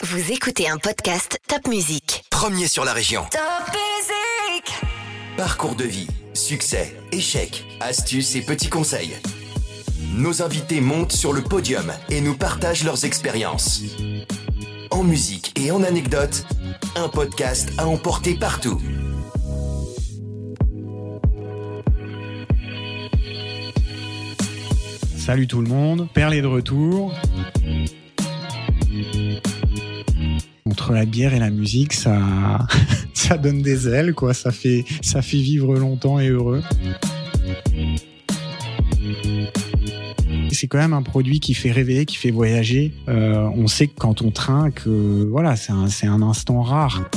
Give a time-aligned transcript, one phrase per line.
[0.00, 2.24] Vous écoutez un podcast Top Music.
[2.30, 3.24] Premier sur la région.
[3.32, 4.72] Top Music
[5.36, 9.16] Parcours de vie, succès, échecs, astuces et petits conseils.
[10.14, 13.82] Nos invités montent sur le podium et nous partagent leurs expériences.
[14.92, 16.46] En musique et en anecdotes,
[16.94, 18.80] un podcast à emporter partout.
[25.16, 27.12] Salut tout le monde, Perle est de retour.
[30.78, 32.20] Entre la bière et la musique, ça,
[33.12, 34.32] ça donne des ailes, quoi.
[34.32, 36.62] Ça fait, ça fait vivre longtemps et heureux.
[40.52, 42.92] C'est quand même un produit qui fait rêver, qui fait voyager.
[43.08, 47.10] Euh, on sait que quand on trinque, voilà, c'est un, c'est un instant rare.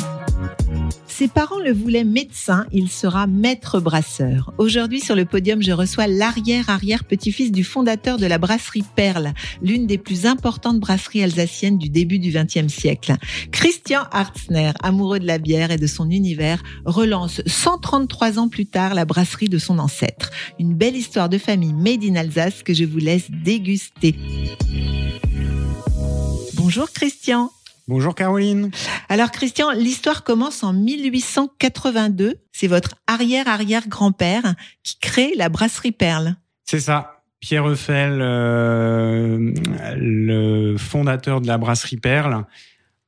[1.11, 4.53] Ses parents le voulaient médecin, il sera maître brasseur.
[4.57, 9.97] Aujourd'hui, sur le podium, je reçois l'arrière-arrière-petit-fils du fondateur de la brasserie Perle, l'une des
[9.97, 13.15] plus importantes brasseries alsaciennes du début du XXe siècle.
[13.51, 18.95] Christian Hartzner, amoureux de la bière et de son univers, relance 133 ans plus tard
[18.95, 20.32] la brasserie de son ancêtre.
[20.59, 24.15] Une belle histoire de famille made in Alsace que je vous laisse déguster.
[26.55, 27.51] Bonjour Christian.
[27.91, 28.71] Bonjour Caroline.
[29.09, 32.35] Alors Christian, l'histoire commence en 1882.
[32.53, 36.37] C'est votre arrière-arrière-grand-père qui crée la brasserie Perle.
[36.63, 37.21] C'est ça.
[37.41, 39.53] Pierre Eiffel, euh,
[39.98, 42.45] le fondateur de la brasserie Perle,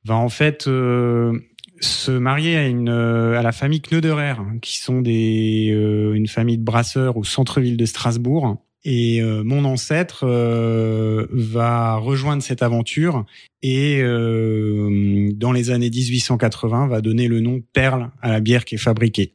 [0.04, 1.32] va en fait euh,
[1.80, 6.62] se marier à une à la famille Knöderer, qui sont des euh, une famille de
[6.62, 8.62] brasseurs au centre-ville de Strasbourg.
[8.84, 13.24] Et euh, mon ancêtre euh, va rejoindre cette aventure
[13.62, 18.74] et euh, dans les années 1880 va donner le nom Perle à la bière qui
[18.74, 19.32] est fabriquée.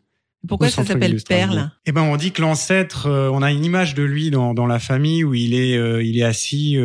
[0.47, 1.71] Pourquoi ça s'appelle Perle?
[1.85, 4.79] Eh ben, on dit que l'ancêtre, on a une image de lui dans, dans la
[4.79, 6.77] famille où il est, il est assis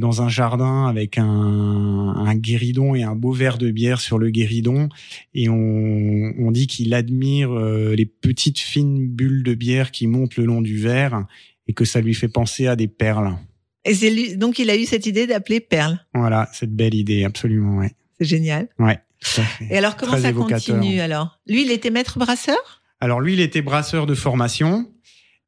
[0.00, 4.30] dans un jardin avec un, un guéridon et un beau verre de bière sur le
[4.30, 4.88] guéridon,
[5.34, 10.46] et on, on dit qu'il admire les petites fines bulles de bière qui montent le
[10.46, 11.26] long du verre
[11.66, 13.36] et que ça lui fait penser à des perles.
[13.84, 15.98] Et c'est lui, donc il a eu cette idée d'appeler Perle.
[16.14, 17.92] Voilà, cette belle idée, absolument, ouais.
[18.18, 18.68] C'est génial.
[18.78, 18.98] Ouais.
[19.70, 21.38] Et alors comment ça continue alors?
[21.46, 22.82] Lui, il était maître brasseur?
[23.00, 24.88] Alors lui, il était brasseur de formation.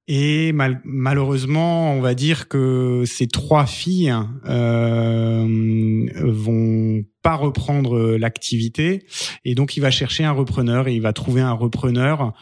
[0.06, 4.14] Et mal, malheureusement, on va dire que ces trois filles
[4.46, 5.46] euh,
[6.16, 9.06] vont pas reprendre l'activité.
[9.46, 12.34] Et donc il va chercher un repreneur et il va trouver un repreneur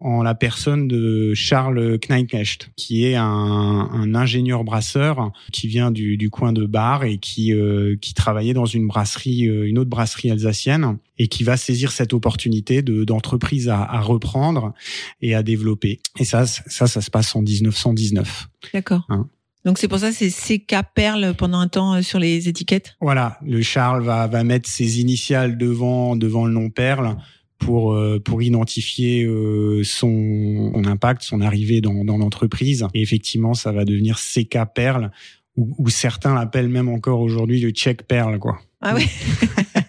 [0.00, 6.16] en la personne de Charles Kneiknecht qui est un, un ingénieur brasseur qui vient du,
[6.16, 9.90] du, coin de Bar et qui euh, qui travaillait dans une brasserie euh, une autre
[9.90, 14.72] brasserie alsacienne et qui va saisir cette opportunité de d'entreprise à, à, reprendre
[15.20, 16.00] et à développer.
[16.18, 19.04] Et ça ça ça se passe en 1919 d'accord.
[19.10, 19.28] Hein
[19.64, 22.96] donc c'est pour ça c'est CK Perle pendant un temps euh, sur les étiquettes.
[23.00, 27.16] Voilà, le Charles va va mettre ses initiales devant devant le nom Perle
[27.58, 32.86] pour euh, pour identifier euh, son, son, impact, son arrivée dans dans l'entreprise.
[32.94, 35.10] Et effectivement, ça va devenir CK Perle
[35.56, 38.58] ou, ou certains l'appellent même encore aujourd'hui le Check Perle quoi.
[38.80, 39.06] Ah oui.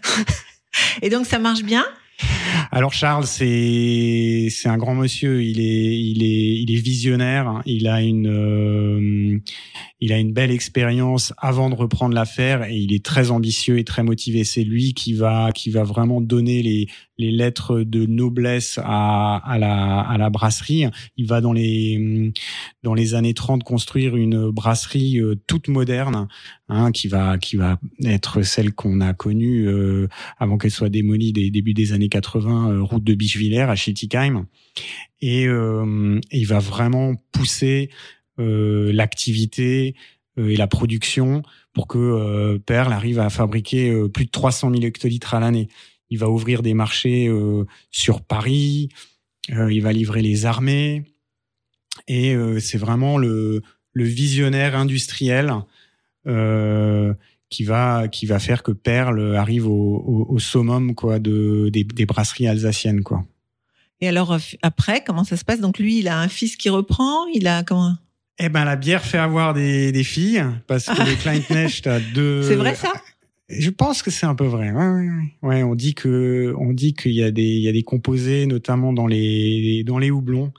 [1.02, 1.86] Et donc ça marche bien?
[2.72, 5.44] Alors Charles, c'est c'est un grand monsieur.
[5.44, 7.62] Il est il est il est visionnaire.
[7.66, 9.40] Il a une euh,
[10.00, 13.84] il a une belle expérience avant de reprendre l'affaire et il est très ambitieux et
[13.84, 14.44] très motivé.
[14.44, 16.88] C'est lui qui va qui va vraiment donner les
[17.18, 20.86] les lettres de noblesse à, à la à la brasserie.
[21.18, 22.34] Il va dans les
[22.84, 26.28] dans les années 30 construire une brasserie euh, toute moderne
[26.70, 30.08] hein, qui va qui va être celle qu'on a connue euh,
[30.38, 34.48] avant qu'elle soit démolie des débuts des années 80 euh, route de Bichevillers à Schittigheim
[35.22, 37.92] et, et il va vraiment pousser
[38.40, 39.96] l'activité
[40.36, 45.40] et la production pour que Perle arrive à fabriquer plus de 300 000 hectolitres à
[45.40, 45.68] l'année.
[46.12, 47.32] Il va ouvrir des marchés
[47.90, 48.90] sur Paris,
[49.50, 51.06] il va livrer les armées,
[52.08, 53.62] et euh, c'est vraiment le,
[53.94, 55.54] le visionnaire industriel
[56.28, 57.14] euh,
[57.50, 61.84] qui va qui va faire que Perle arrive au, au, au summum quoi de des,
[61.84, 63.26] des, brasseries alsaciennes quoi.
[64.00, 65.60] Et alors euh, après comment ça se passe?
[65.60, 67.96] Donc lui il a un fils qui reprend, il a comment?
[68.40, 72.44] Eh ben la bière fait avoir des, des filles parce que le Kleinknecht a deux.
[72.44, 72.94] C'est vrai ça?
[73.60, 74.72] Je pense que c'est un peu vrai.
[75.42, 78.46] Ouais, on dit que on dit qu'il y a des il y a des composés
[78.46, 80.52] notamment dans les dans les houblons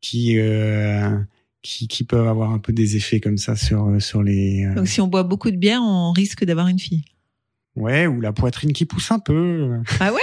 [0.00, 1.18] qui, euh,
[1.62, 4.64] qui, qui peuvent avoir un peu des effets comme ça sur sur les.
[4.66, 7.02] Euh, Donc si on boit beaucoup de bière, on risque d'avoir une fille.
[7.74, 9.80] Ouais, ou la poitrine qui pousse un peu.
[10.00, 10.20] Ah ouais?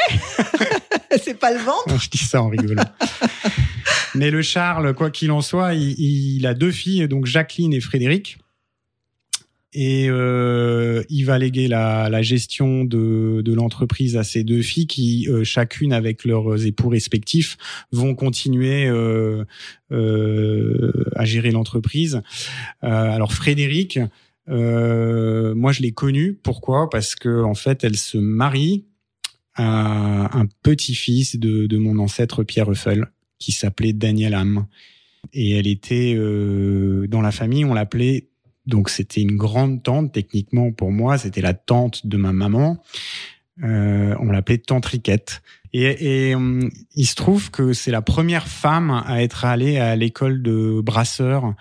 [1.24, 2.00] C'est pas le ventre?
[2.00, 2.84] Je dis ça en rigolant.
[4.16, 7.80] Mais le Charles, quoi qu'il en soit, il, il, a deux filles, donc Jacqueline et
[7.80, 8.38] Frédéric.
[9.74, 14.88] Et euh, il va léguer la, la gestion de, de l'entreprise à ses deux filles
[14.88, 17.58] qui, euh, chacune avec leurs époux respectifs,
[17.92, 19.44] vont continuer euh,
[19.92, 22.22] euh, à gérer l'entreprise.
[22.84, 24.00] Euh, alors Frédéric,
[24.50, 26.34] euh, moi je l'ai connue.
[26.34, 26.90] Pourquoi?
[26.90, 28.86] Parce que en fait, elle se marie
[29.56, 33.08] à un petit-fils de, de mon ancêtre Pierre Ruffel,
[33.40, 34.68] qui s'appelait Daniel Ham.
[35.32, 38.28] Et elle était dans la famille, on l'appelait
[38.66, 42.82] donc c'était une grande tante techniquement pour moi, c'était la tante de ma maman.
[43.64, 45.42] Euh, on l'appelait tante Riquette.
[45.74, 49.96] Et, et hum, il se trouve que c'est la première femme à être allée à
[49.96, 51.54] l'école de brasseur,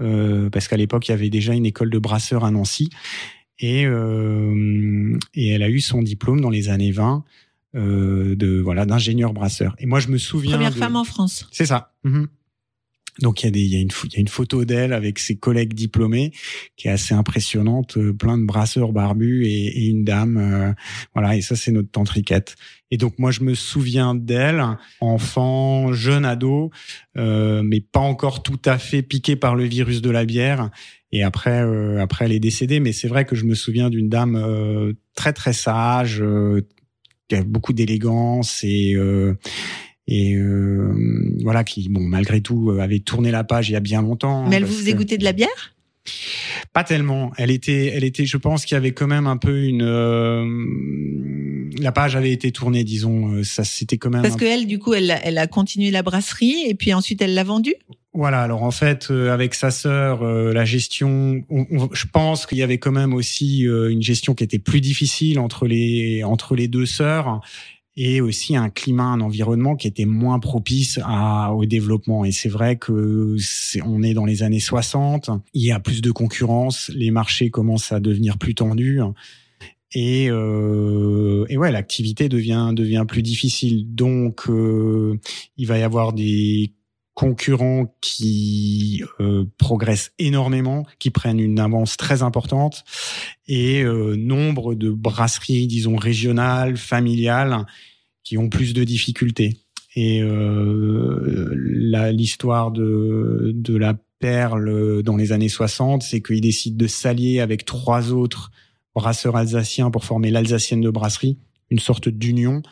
[0.00, 2.90] euh, parce qu'à l'époque il y avait déjà une école de brasseur à Nancy.
[3.58, 7.24] Et, euh, et elle a eu son diplôme dans les années 20
[7.74, 9.74] euh, de voilà d'ingénieur brasseur.
[9.78, 11.48] Et moi je me souviens Première de- femme en France.
[11.52, 11.92] c'est ça.
[12.04, 12.28] Mhm.
[13.20, 14.92] Donc il y a des, il y a une, il y a une photo d'elle
[14.92, 16.32] avec ses collègues diplômés
[16.76, 20.72] qui est assez impressionnante, euh, plein de brasseurs barbus et, une dame, euh,
[21.14, 21.36] voilà.
[21.36, 22.56] Et ça c'est notre tante Riquette.
[22.90, 24.62] Et donc moi je me souviens d'elle,
[25.00, 26.70] enfant, jeune ado,
[27.16, 30.70] euh, mais pas encore tout à fait piqué par le virus de la bière.
[31.12, 32.80] Et après, euh, après elle est décédée.
[32.80, 36.66] Mais c'est vrai que je me souviens d'une dame euh, très très sage, euh,
[37.28, 38.94] qui a beaucoup d'élégance et
[40.08, 40.92] et euh,
[41.42, 44.46] voilà qui bon malgré tout euh, avait tourné la page il y a bien longtemps.
[44.48, 45.74] Mais elle vous faisait de la bière?
[46.72, 47.32] Pas tellement.
[47.36, 48.26] Elle était, elle était.
[48.26, 49.82] Je pense qu'il y avait quand même un peu une.
[49.82, 50.44] euh,
[51.78, 53.32] la page avait été tournée, disons.
[53.34, 54.22] euh, Ça, c'était quand même.
[54.22, 56.94] Parce un- que elle, du coup, elle, a- elle a continué la brasserie et puis
[56.94, 57.74] ensuite elle l'a vendue?
[58.14, 58.42] Voilà.
[58.42, 61.42] Alors en fait, euh, avec sa sœur, euh, la gestion.
[61.50, 64.58] on- on- je pense qu'il y avait quand même aussi euh, une gestion qui était
[64.58, 67.40] plus difficile entre les entre les deux sœurs
[67.96, 72.24] et aussi un climat, un environnement qui était moins propice à, au développement.
[72.24, 76.02] Et c'est vrai que c'est, on est dans les années 60, il y a plus
[76.02, 79.00] de concurrence, les marchés commencent à devenir plus tendus.
[79.92, 83.94] Et, euh, et ouais, l'activité devient devient plus difficile.
[83.94, 85.18] Donc, euh,
[85.56, 86.72] il va y avoir des
[87.16, 92.84] concurrents qui euh, progressent énormément, qui prennent une avance très importante,
[93.48, 97.64] et euh, nombre de brasseries, disons régionales, familiales,
[98.22, 99.56] qui ont plus de difficultés.
[99.96, 101.54] Et euh,
[102.12, 107.64] l'histoire de, de la perle dans les années 60, c'est qu'ils décident de s'allier avec
[107.64, 108.50] trois autres
[108.94, 111.38] brasseurs alsaciens pour former l'Alsacienne de brasserie,
[111.70, 112.62] une sorte d'union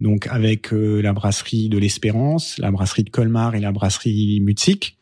[0.00, 4.96] donc avec euh, la brasserie de l'Espérance, la brasserie de Colmar et la brasserie Mutzig.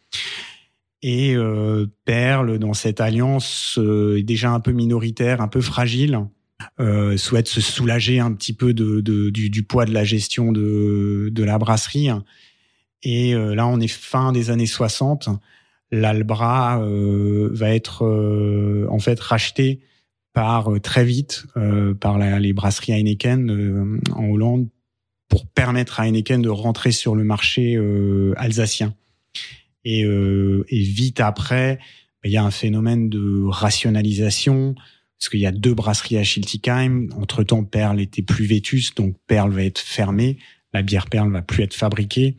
[1.02, 6.18] Et euh, Perle, dans cette alliance euh, déjà un peu minoritaire, un peu fragile,
[6.80, 10.50] euh, souhaite se soulager un petit peu de, de- du, du poids de la gestion
[10.50, 12.08] de, de la brasserie.
[13.04, 15.28] Et euh, là, on est fin des années 60.
[15.92, 18.04] L'Albra euh, va être
[18.90, 19.80] en fait racheté
[20.34, 21.46] par très vite
[22.00, 24.66] par la- les brasseries Heineken en Hollande
[25.28, 28.94] pour permettre à Heineken de rentrer sur le marché euh, alsacien.
[29.84, 31.78] Et, euh, et vite après,
[32.24, 34.74] il y a un phénomène de rationalisation
[35.18, 37.08] parce qu'il y a deux brasseries à Schiltigheim.
[37.16, 40.38] Entre temps, Perle était plus vétuste, donc Perle va être fermée.
[40.72, 42.36] La bière Perle va plus être fabriquée.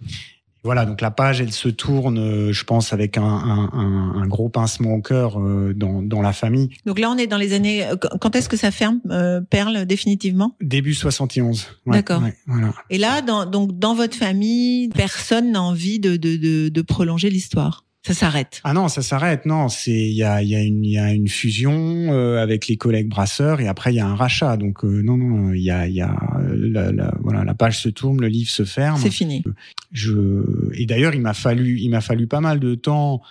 [0.64, 4.28] Voilà, donc la page, elle se tourne, euh, je pense, avec un, un, un, un
[4.28, 6.70] gros pincement au cœur euh, dans, dans la famille.
[6.86, 7.86] Donc là, on est dans les années.
[7.86, 10.56] euh, Quand est-ce que ça ferme, euh, Perle, définitivement?
[10.62, 11.68] Début 71.
[11.86, 12.22] Ouais, D'accord.
[12.22, 12.74] ouais, voilà.
[12.90, 17.30] Et là, dans, donc dans votre famille, personne n'a envie de, de, de, de prolonger
[17.30, 17.86] l'histoire?
[18.08, 18.62] Ça s'arrête.
[18.64, 19.46] Ah non, ça s'arrête.
[19.46, 21.74] Non, c'est il y a il y a une il y a une fusion
[22.14, 24.56] euh, avec les collègues brasseurs et après il y a un rachat.
[24.56, 26.16] Donc euh, non non, il y a il y a
[26.48, 29.00] la, la- voilà la page se tourne, le livre se ferme.
[29.02, 29.44] C'est fini.
[29.92, 33.22] Je et d'ailleurs il m'a fallu il m'a fallu pas mal de temps.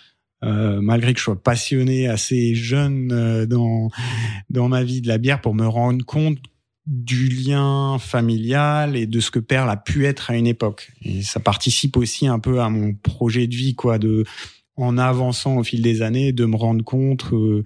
[0.44, 3.88] euh, malgré que je sois passionné assez jeune euh, dans
[4.50, 6.38] dans ma vie de la bière pour me rendre compte
[6.86, 10.92] du lien familial et de ce que Perle a pu être à une époque.
[11.02, 14.24] Et ça participe aussi un peu à mon projet de vie, quoi, de
[14.78, 17.64] en avançant au fil des années, de me rendre compte, euh,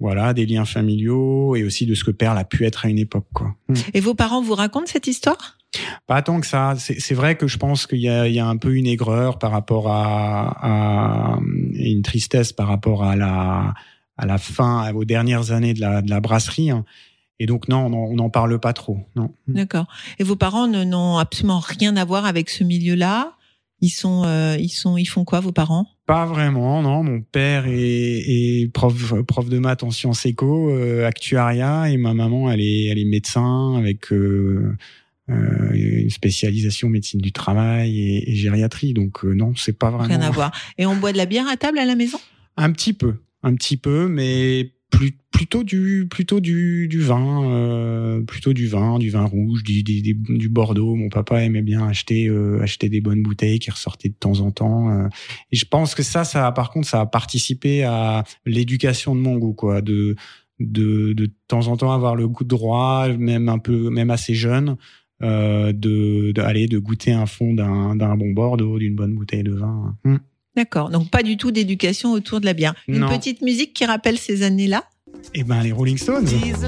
[0.00, 2.98] voilà, des liens familiaux et aussi de ce que Perle a pu être à une
[2.98, 3.54] époque, quoi.
[3.68, 3.74] Hmm.
[3.94, 5.56] Et vos parents vous racontent cette histoire?
[6.06, 6.74] Pas tant que ça.
[6.78, 9.88] C'est vrai que je pense qu'il y y a un peu une aigreur par rapport
[9.90, 11.38] à, à
[11.74, 13.74] une tristesse par rapport à la
[14.18, 16.70] à la fin, aux dernières années de la, de la brasserie.
[16.70, 16.86] hein.
[17.38, 18.98] Et donc non, on n'en- parle pas trop.
[19.14, 19.30] Non.
[19.46, 19.84] D'accord.
[20.18, 23.32] Et vos parents ne- n'ont absolument rien à voir avec ce milieu-là?
[23.82, 25.86] Ils sont, euh, ils sont, ils font quoi, vos parents?
[26.06, 27.02] Pas vraiment, non.
[27.02, 28.94] Mon père est, est prof,
[29.24, 33.04] prof de maths en sciences éco, euh, actuariat, et ma maman, elle est, elle est
[33.04, 34.76] médecin avec euh,
[35.30, 38.94] euh, une spécialisation médecine du travail et, et gériatrie.
[38.94, 40.08] Donc non, c'est pas vraiment.
[40.08, 40.52] Rien à voir.
[40.78, 42.20] Et on boit de la bière à table à la maison?
[42.56, 48.22] Un petit peu, un petit peu, mais plus plutôt du plutôt du, du vin, euh,
[48.22, 50.94] plutôt du vin, du vin rouge, du, du, du Bordeaux.
[50.94, 54.50] Mon papa aimait bien acheter euh, acheter des bonnes bouteilles qui ressortaient de temps en
[54.50, 54.90] temps.
[54.90, 55.08] euh.
[55.52, 59.36] et je pense que ça, ça par contre, ça a participé à l'éducation de mon
[59.36, 60.16] goût, quoi, de
[60.58, 64.76] de de temps en temps avoir le goût droit, même un peu, même assez jeune.
[65.18, 69.52] De, de aller de goûter un fond d'un d'un bon Bordeaux, d'une bonne bouteille de
[69.54, 69.96] vin.
[70.04, 70.18] Hmm.
[70.54, 70.90] D'accord.
[70.90, 72.74] Donc pas du tout d'éducation autour de la bière.
[72.86, 73.08] Une Non.
[73.08, 74.84] petite musique qui rappelle ces années-là?
[75.34, 76.26] Eh ben les Rolling Stones.
[76.26, 76.66] Please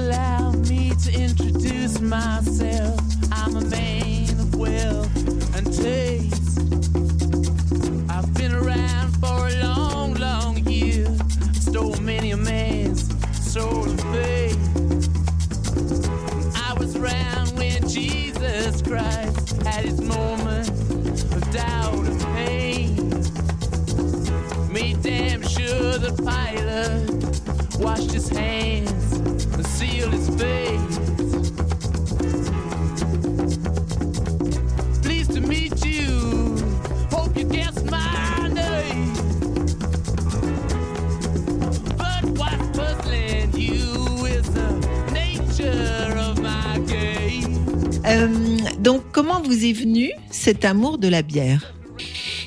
[48.79, 51.78] donc comment vous est venu cet amour de la bière?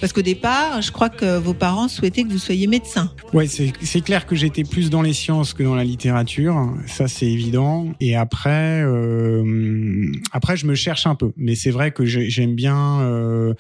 [0.03, 3.13] Parce qu'au départ, je crois que vos parents souhaitaient que vous soyez médecin.
[3.33, 7.31] Ouais, c'est clair que j'étais plus dans les sciences que dans la littérature, ça c'est
[7.31, 7.93] évident.
[8.01, 12.57] Et après, euh, après je me cherche un peu, mais c'est vrai que j'ai- j'aime
[12.57, 13.55] bien, euh,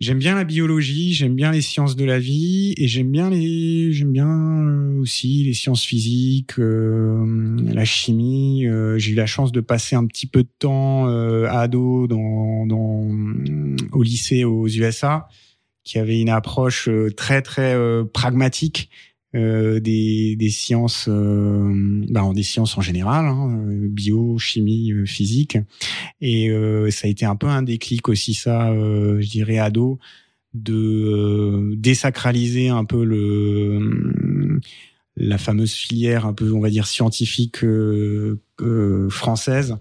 [0.00, 3.92] j'aime bien la biologie, j'aime bien les sciences de la vie, et j'aime bien les,
[3.92, 8.64] j'aime bien euh, aussi les sciences physiques, la chimie.
[8.96, 12.08] J'ai eu la chance de passer un petit peu de temps euh, ado
[13.92, 15.28] au lycée aux USA
[15.84, 18.90] qui avait une approche euh, très très euh, pragmatique
[19.34, 25.58] euh, des, des sciences, euh, bah, des sciences en général, hein, euh, bio, chimie, physique,
[26.20, 29.98] et euh, ça a été un peu un déclic aussi ça, je dirais ado,
[30.54, 34.60] de désacraliser un peu le
[35.16, 37.64] la fameuse filière un peu on va dire scientifique
[39.10, 39.76] française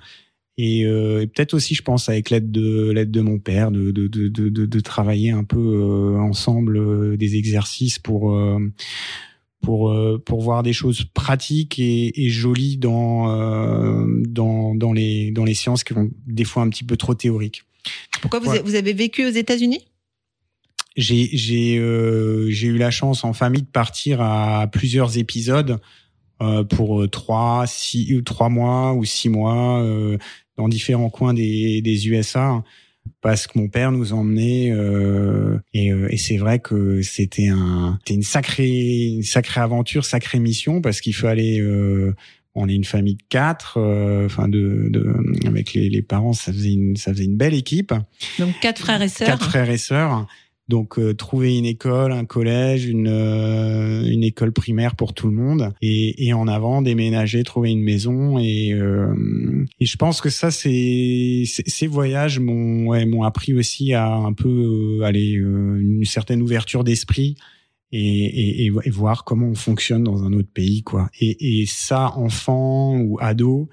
[0.57, 3.91] et, euh, et peut-être aussi, je pense, avec l'aide de l'aide de mon père, de
[3.91, 8.59] de, de, de, de, travailler un peu euh, ensemble euh, des exercices pour euh,
[9.61, 15.31] pour euh, pour voir des choses pratiques et, et jolies dans euh, dans dans les
[15.31, 17.63] dans les sciences qui vont des fois un petit peu trop théoriques.
[18.21, 19.83] Pourquoi vous, vous avez vécu aux États-Unis?
[20.95, 25.79] J'ai j'ai euh, j'ai eu la chance en famille de partir à plusieurs épisodes
[26.41, 30.19] euh, pour trois six trois mois ou six mois euh,
[30.57, 32.63] dans différents coins des des USA
[33.21, 37.97] parce que mon père nous emmenait euh, et, euh, et c'est vrai que c'était un
[37.99, 42.13] c'était une sacrée une sacrée aventure sacrée mission parce qu'il fallait euh,
[42.55, 45.13] on est une famille de quatre euh, enfin de, de
[45.47, 47.93] avec les, les parents ça faisait une ça faisait une belle équipe
[48.39, 49.27] Donc quatre frères et sœurs.
[49.27, 50.27] quatre frères et sœurs.
[50.69, 55.33] Donc euh, trouver une école, un collège, une euh, une école primaire pour tout le
[55.33, 59.13] monde et, et en avant déménager, trouver une maison et euh,
[59.81, 64.31] et je pense que ça c'est ces voyages m'ont ouais, m'ont appris aussi à un
[64.31, 67.35] peu euh, aller euh, une certaine ouverture d'esprit
[67.91, 71.09] et, et, et voir comment on fonctionne dans un autre pays quoi.
[71.19, 73.67] Et, et ça enfant ou ado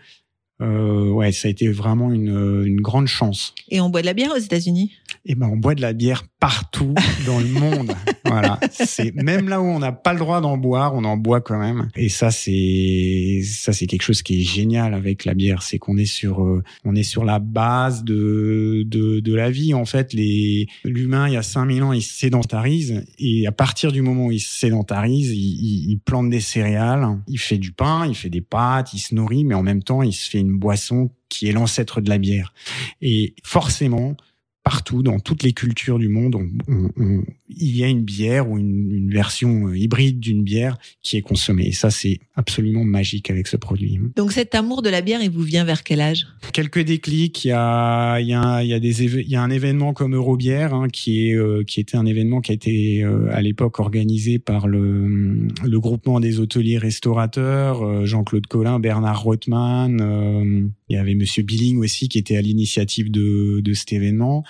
[0.61, 3.55] euh, ouais ça a été vraiment une une grande chance.
[3.69, 4.93] Et on boit de la bière aux États-Unis?
[5.27, 6.95] Eh ben, on boit de la bière partout
[7.27, 7.93] dans le monde.
[8.31, 8.59] Voilà.
[8.73, 11.59] C'est même là où on n'a pas le droit d'en boire, on en boit quand
[11.59, 11.89] même.
[11.97, 15.97] Et ça, c'est ça, c'est quelque chose qui est génial avec la bière, c'est qu'on
[15.97, 19.75] est sur euh, on est sur la base de de, de la vie.
[19.75, 23.93] En fait, les l'humain il y a 5000 ans, il se sédentarise et à partir
[23.93, 27.73] du moment où il se sédentarise, il, il, il plante des céréales, il fait du
[27.73, 30.39] pain, il fait des pâtes, il se nourrit, mais en même temps, il se fait
[30.39, 32.53] une boisson qui est l'ancêtre de la bière.
[33.01, 34.17] Et forcément,
[34.63, 38.49] partout, dans toutes les cultures du monde, on- on- on- il y a une bière
[38.49, 41.67] ou une, une version euh, hybride d'une bière qui est consommée.
[41.67, 43.99] Et ça, c'est absolument magique avec ce produit.
[44.17, 46.27] Donc cet amour de la bière, il vous vient vers quel âge?
[46.53, 47.45] Quelques déclics.
[47.45, 49.51] Il y a, il y a, il y a des, éve- il y a un
[49.51, 53.29] événement comme Eurobière hein, qui est, euh, qui était un événement qui a été euh,
[53.33, 60.71] à l'époque organisé par le, le groupement des hôteliers restaurateurs, euh, Jean-Claude Collin, Bernard Rothman.
[60.91, 64.43] Il y avait Monsieur Billing aussi qui était à l'initiative de, de cet événement,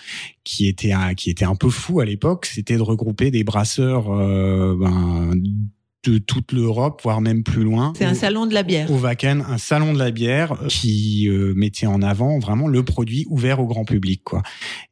[0.42, 2.46] qui était, un- qui était un peu fou à l'époque.
[2.46, 5.34] C'était de regrouper des brasseurs euh, ben,
[6.04, 7.92] de toute l'Europe, voire même plus loin.
[7.94, 8.90] C'est un salon de la bière.
[8.90, 12.82] Au Wacken, un salon de la bière euh, qui euh, mettait en avant vraiment le
[12.82, 14.42] produit ouvert au grand public, quoi.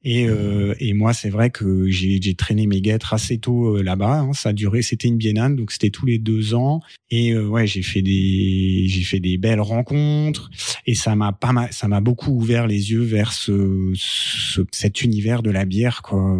[0.04, 3.82] Et, euh, et moi, c'est vrai que j'ai j'ai traîné mes guêtres assez tôt euh,
[3.82, 4.20] là-bas.
[4.20, 4.32] hein.
[4.34, 6.80] Ça a duré, c'était une biennale, donc c'était tous les deux ans.
[7.10, 10.50] Et euh, ouais, j'ai fait des j'ai fait des belles rencontres
[10.86, 15.02] et ça m'a pas mal, ça m'a beaucoup ouvert les yeux vers ce, ce- cet
[15.02, 16.36] univers de la bière, quoi,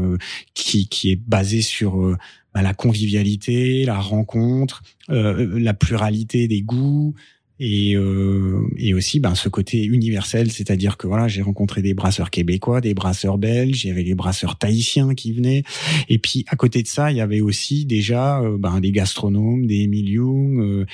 [0.52, 2.16] qui qui est basé sur euh,
[2.58, 7.14] bah, la convivialité, la rencontre, euh, la pluralité des goûts
[7.60, 12.30] et, euh, et aussi ben, ce côté universel, c'est-à-dire que voilà, j'ai rencontré des brasseurs
[12.30, 15.62] québécois, des brasseurs belges, il y avait les brasseurs tahitiens qui venaient,
[16.08, 19.82] et puis à côté de ça, il y avait aussi déjà ben, des gastronomes, des
[19.82, 20.86] Emile Young, euh,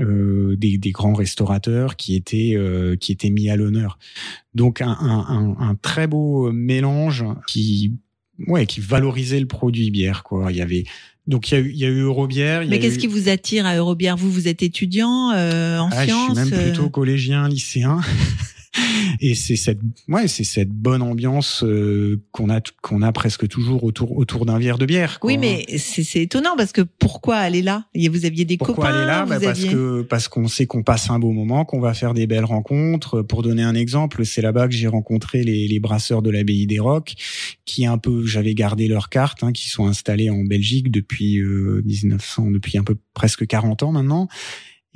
[0.00, 2.56] euh, des, des grands restaurateurs qui étaient
[2.98, 3.98] qui étaient mis à l'honneur.
[4.56, 7.92] Donc un, un, un très beau mélange qui
[8.46, 10.50] ouais qui valorisait le produit bière quoi.
[10.50, 10.84] Il y avait
[11.26, 12.64] donc il y a eu il y a eu Eurobière.
[12.68, 14.16] Mais qu'est-ce eu- qui vous attire à Eurobière?
[14.16, 18.00] Vous, vous êtes étudiant euh, en ah, je suis sciences même euh, plutôt collégien, lycéen.
[19.20, 19.78] Et c'est cette,
[20.08, 24.58] ouais, c'est cette bonne ambiance euh, qu'on a, qu'on a presque toujours autour, autour d'un
[24.58, 25.20] verre de bière.
[25.20, 25.28] quoi.
[25.30, 27.86] Oui, mais c'est étonnant parce que pourquoi aller là?
[27.94, 29.26] Vous aviez des Pourquoi copains aller là?
[29.26, 32.14] Bah, Parce aviez- que parce qu'on sait qu'on passe un beau moment, qu'on va faire
[32.14, 33.22] des belles rencontres.
[33.22, 36.78] Pour donner un exemple, c'est là-bas que j'ai rencontré les, les brasseurs de l'abbaye des
[36.80, 37.14] Rocs,
[37.64, 41.82] qui un peu, j'avais gardé leurs cartes, hein, qui sont installés en Belgique depuis euh,
[41.84, 44.28] 1900, depuis un peu presque 40 ans maintenant.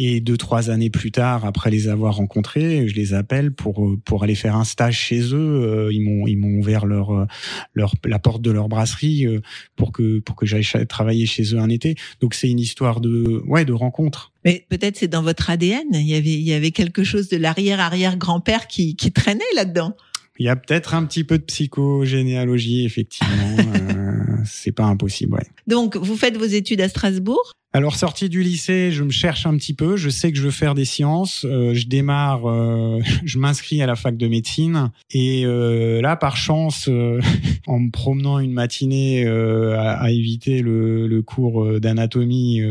[0.00, 3.98] Et deux, trois années plus tard, après les avoir rencontrés, je les appelle pour euh,
[4.04, 5.34] pour aller faire un stage chez eux.
[5.34, 7.26] Euh, Ils m'ont ils m'ont ouvert leur euh,
[7.74, 9.26] leur la porte de leur brasserie
[9.74, 11.96] pour que pour que j'aille travailler chez eux un été.
[12.20, 14.32] Donc c'est une histoire de ouais de rencontre.
[14.44, 15.86] Mais peut-être c'est dans votre ADN.
[15.92, 19.96] Il y avait, il y avait quelque chose de l'arrière-arrière-grand-père qui, qui traînait là-dedans.
[20.38, 23.56] Il y a peut-être un petit peu de psychogénéalogie effectivement.
[23.58, 25.34] euh, c'est pas impossible.
[25.34, 25.46] Ouais.
[25.66, 27.52] Donc, vous faites vos études à Strasbourg.
[27.75, 29.98] Alors sorti du lycée, je me cherche un petit peu.
[29.98, 31.44] Je sais que je veux faire des sciences.
[31.44, 34.90] Euh, je démarre, euh, je m'inscris à la fac de médecine.
[35.10, 37.20] Et euh, là, par chance, euh,
[37.66, 42.62] en me promenant une matinée euh, à, à éviter le, le cours euh, d'anatomie,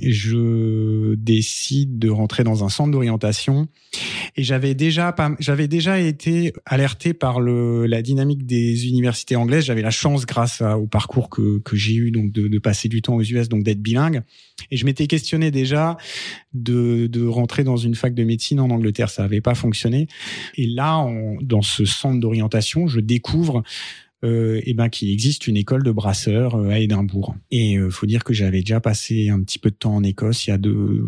[0.00, 3.66] je décide de rentrer dans un centre d'orientation.
[4.36, 9.64] Et j'avais déjà, j'avais déjà été alerté par le, la dynamique des universités anglaises.
[9.64, 12.88] J'avais la chance, grâce à- au parcours que, que j'ai eu, donc de, de passer
[12.88, 14.19] du temps aux US, donc d'être bilingue.
[14.70, 15.96] Et je m'étais questionné déjà
[16.52, 19.10] de, rentrer dans une fac de médecine en Angleterre.
[19.10, 20.08] Ça n'avait pas fonctionné.
[20.56, 21.06] Et là,
[21.42, 23.62] dans ce centre d'orientation, je découvre
[24.24, 27.34] euh, eh ben, qu'il existe une école de brasseurs euh, à Édimbourg.
[27.50, 30.46] Et euh, faut dire que j'avais déjà passé un petit peu de temps en Écosse
[30.46, 31.06] il y a deux,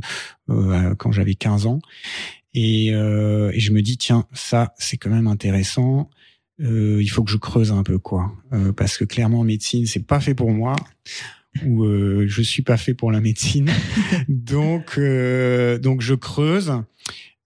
[0.48, 1.81] euh, quand j'avais 15 ans.
[2.55, 6.11] Et, euh, et je me dis tiens ça c'est quand même intéressant.
[6.59, 8.31] Il faut que je creuse un peu quoi,
[8.77, 10.77] parce que clairement en médecine c'est pas fait pour moi
[11.66, 13.70] ou euh, je suis pas fait pour la médecine.
[14.28, 16.72] donc euh, donc je creuse.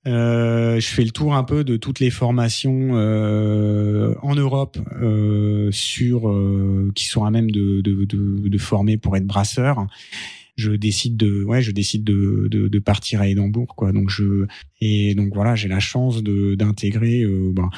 [0.06, 5.68] Euh, je fais le tour un peu de toutes les formations euh, en Europe euh,
[5.72, 9.86] sur euh, qui sont à même de, de, de, de former pour être brasseur.
[10.54, 13.92] Je décide de ouais, je décide de, de, de partir à Édimbourg quoi.
[13.92, 14.46] Donc je
[14.80, 17.68] et donc voilà, j'ai la chance de d'intégrer euh, ben,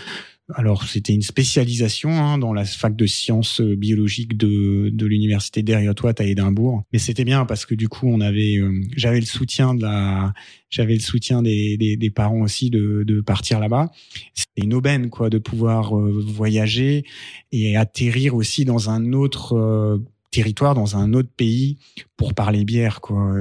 [0.54, 5.62] alors, c'était une spécialisation hein, dans la fac de sciences euh, biologiques de, de l'université
[5.62, 6.84] d'Eriot-Watt à Édimbourg.
[6.90, 10.32] Mais c'était bien parce que du coup, on avait, euh, j'avais le soutien de la,
[10.70, 13.90] j'avais le soutien des, des, des parents aussi de, de partir là-bas.
[14.32, 17.04] C'était une aubaine quoi de pouvoir euh, voyager
[17.52, 21.76] et atterrir aussi dans un autre territoire, dans un autre pays
[22.16, 23.34] pour parler bière quoi.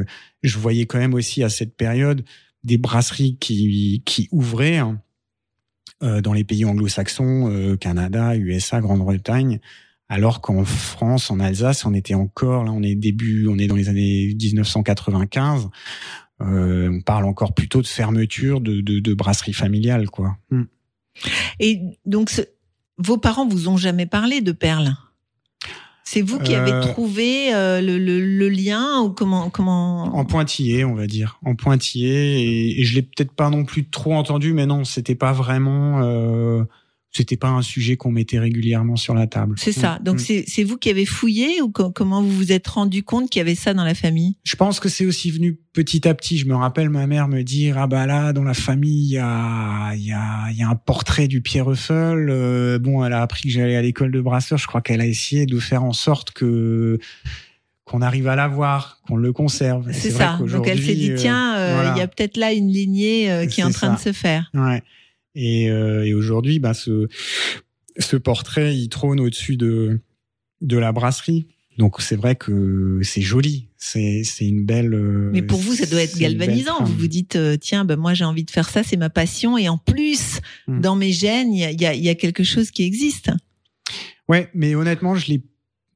[0.43, 2.23] Je voyais quand même aussi à cette période
[2.63, 4.77] des brasseries qui qui ouvraient.
[4.77, 5.01] hein,
[6.01, 9.59] dans les pays anglo-saxons, euh, Canada, USA, Grande-Bretagne,
[10.09, 13.75] alors qu'en France, en Alsace, on était encore, là, on est début, on est dans
[13.75, 15.69] les années 1995,
[16.41, 20.37] euh, on parle encore plutôt de fermeture de, de, de quoi.
[20.51, 20.63] Hmm.
[21.59, 22.31] Et donc,
[22.97, 24.95] vos parents vous ont jamais parlé de perles
[26.09, 30.03] C'est vous qui avez Euh, trouvé euh, le, le, le lien ou comment comment?
[30.15, 33.89] En pointillé, on va dire, en pointillé, et, et je l'ai peut-être pas non plus
[33.89, 36.63] trop entendu, mais non, c'était pas vraiment, euh,
[37.17, 39.55] c'était pas un sujet qu'on mettait régulièrement sur la table.
[39.57, 39.97] C'est ça.
[39.99, 40.43] Hmm, Donc hmm.
[40.47, 43.41] c'est vous qui avez fouillé ou co- comment vous vous êtes rendu compte qu'il y
[43.41, 44.35] avait ça dans la famille?
[44.43, 46.37] Je pense que c'est aussi venu petit à petit.
[46.37, 49.17] Je me rappelle ma mère me dire ah bah là dans la famille il y
[49.17, 52.29] a il y a il y a un portrait du Pierre Ruffel.
[52.29, 54.57] Euh, bon, elle a appris que j'allais à l'école de brasseur.
[54.57, 56.99] Je crois qu'elle a essayé de faire en sorte que
[57.85, 59.87] qu'on arrive à l'avoir, qu'on le conserve.
[59.93, 60.39] C'est vrai ça.
[60.45, 61.97] Donc elle s'est dit euh, tiens, euh, il voilà.
[61.97, 64.51] y a peut-être là une lignée euh, qui est en train de se faire.
[64.53, 64.83] Ouais.
[65.39, 67.07] Et, euh, et aujourd'hui, bah, ce,
[67.99, 69.99] ce portrait, il trône au-dessus de,
[70.61, 71.45] de la brasserie.
[71.77, 73.67] Donc c'est vrai que c'est joli.
[73.77, 74.95] C'est une belle.
[74.95, 76.83] euh, Mais pour vous, ça doit être galvanisant.
[76.83, 79.59] Vous vous dites, euh, tiens, ben moi j'ai envie de faire ça, c'est ma passion.
[79.59, 80.81] Et en plus, Mm.
[80.81, 83.29] dans mes gènes, il y a, y a quelque chose qui existe.
[84.27, 85.41] Ouais, mais honnêtement, je l'ai.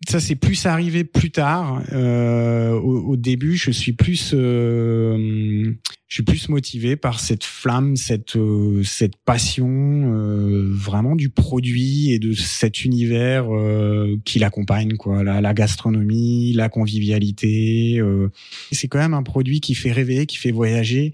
[0.10, 1.84] Ça, c'est plus arrivé plus tard.
[1.92, 5.72] Euh, au, au début, je suis plus, euh,
[6.08, 12.12] je suis plus motivé par cette flamme, cette euh, cette passion, euh, vraiment du produit
[12.12, 15.24] et de cet univers euh, qui l'accompagne, quoi.
[15.24, 18.00] La, la gastronomie, la convivialité.
[18.00, 18.30] euh.
[18.72, 21.14] c'est quand même un produit qui fait rêver, qui fait voyager.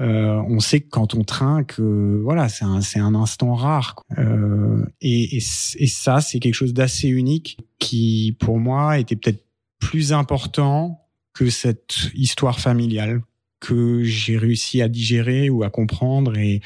[0.00, 3.94] Euh, on sait que quand on trinque, euh, voilà, c'est un, c'est un instant rare.
[3.94, 4.18] quoi.
[4.18, 5.40] Euh, et, et,
[5.86, 9.44] ça, c'est quelque chose d'assez unique qui, pour moi, était peut-être
[9.78, 13.20] plus important que cette histoire familiale
[13.60, 16.62] que j'ai réussi à digérer ou à comprendre et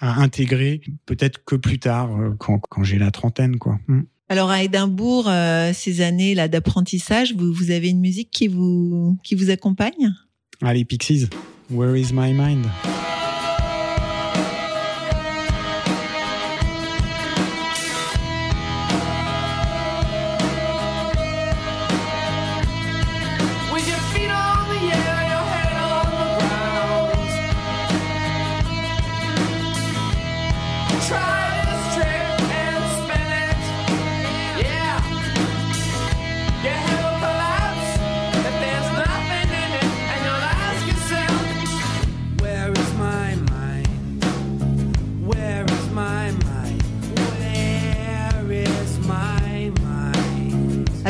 [0.00, 3.78] à intégrer peut-être que plus tard, quand, quand j'ai la trentaine, quoi.
[3.86, 4.02] Mm.
[4.28, 5.30] Alors à Édimbourg,
[5.74, 10.14] ces années là d'apprentissage, vous, vous avez une musique qui vous qui vous accompagne?
[10.62, 11.28] Allez, Pixies,
[11.72, 12.91] Where is my mind?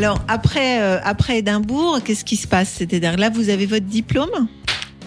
[0.02, 4.48] Alors après euh, après Édimbourg, qu'est-ce qui se passe C'est-à-dire là, vous avez votre diplôme?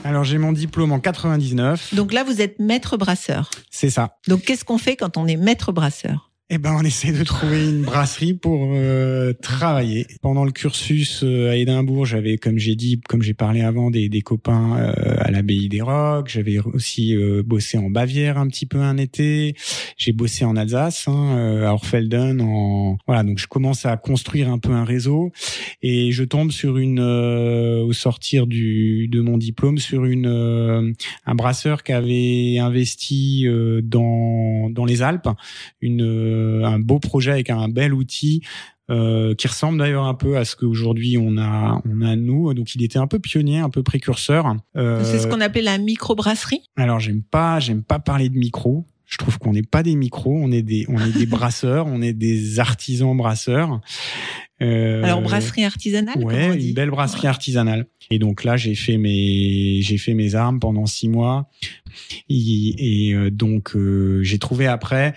[0.06, 1.96] Alors, j'ai mon diplôme en 99.
[1.96, 3.50] Donc là, vous êtes maître brasseur.
[3.70, 4.16] C'est ça.
[4.30, 6.25] Donc qu'est-ce qu'on fait quand on est maître brasseur?
[6.52, 10.06] Eh ben, on essaie de trouver une brasserie pour euh, travailler.
[10.22, 14.10] Pendant le cursus euh, à Édimbourg, j'avais, comme j'ai dit, comme j'ai parlé avant, des,
[14.10, 16.30] des copains euh, à l'abbaye des Rocs.
[16.30, 19.56] J'avais aussi euh, bossé en Bavière un petit peu un été.
[19.98, 22.40] J'ai bossé en Alsace, hein, euh, à Orfelden.
[22.40, 25.32] En voilà, donc je commence à construire un peu un réseau
[25.82, 30.94] et je tombe sur une, euh, au sortir du de mon diplôme, sur une
[31.26, 33.48] un brasseur qui avait investi
[33.82, 35.28] dans dans les Alpes
[35.82, 38.42] une, un beau projet avec un bel outil
[38.92, 42.54] euh, qui ressemble d'ailleurs un peu à ce qu'aujourd'hui on a on a nous.
[42.54, 44.56] Donc il était un peu pionnier, un peu précurseur.
[44.78, 46.62] Euh, C'est ce qu'on appelle la microbrasserie.
[46.76, 48.86] alors j'aime pas j'aime pas parler de micro.
[49.08, 52.02] Je trouve qu'on n'est pas des micros, on est des on est des brasseurs, on
[52.02, 53.82] est des artisans brasseurs.
[54.62, 57.88] Euh, Alors brasserie artisanale, Ouais, comment on dit une belle brasserie artisanale.
[58.10, 61.50] Et donc là, j'ai fait mes j'ai fait mes armes pendant six mois.
[62.30, 65.12] Et, et, euh, donc euh, j'ai trouvé après euh,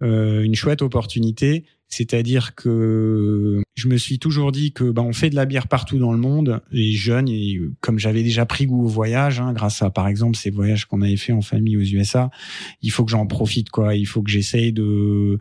[0.00, 1.64] une chouette opportunité.
[1.88, 5.98] C'est-à-dire que je me suis toujours dit que bah, on fait de la bière partout
[5.98, 9.52] dans le monde, les jeunes, et euh, comme j'avais déjà pris goût au voyage, hein,
[9.52, 12.30] grâce à par exemple ces voyages qu'on avait fait en famille aux USA,
[12.82, 13.94] il faut que j'en profite quoi.
[13.94, 15.38] Il faut que j'essaye de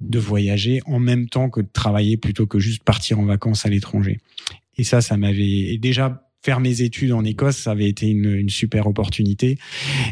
[0.00, 3.68] de voyager en même temps que de travailler plutôt que juste partir en vacances à
[3.68, 4.20] l'étranger.
[4.76, 8.48] Et ça, ça m'avait déjà faire mes études en Écosse, ça avait été une, une
[8.48, 9.58] super opportunité.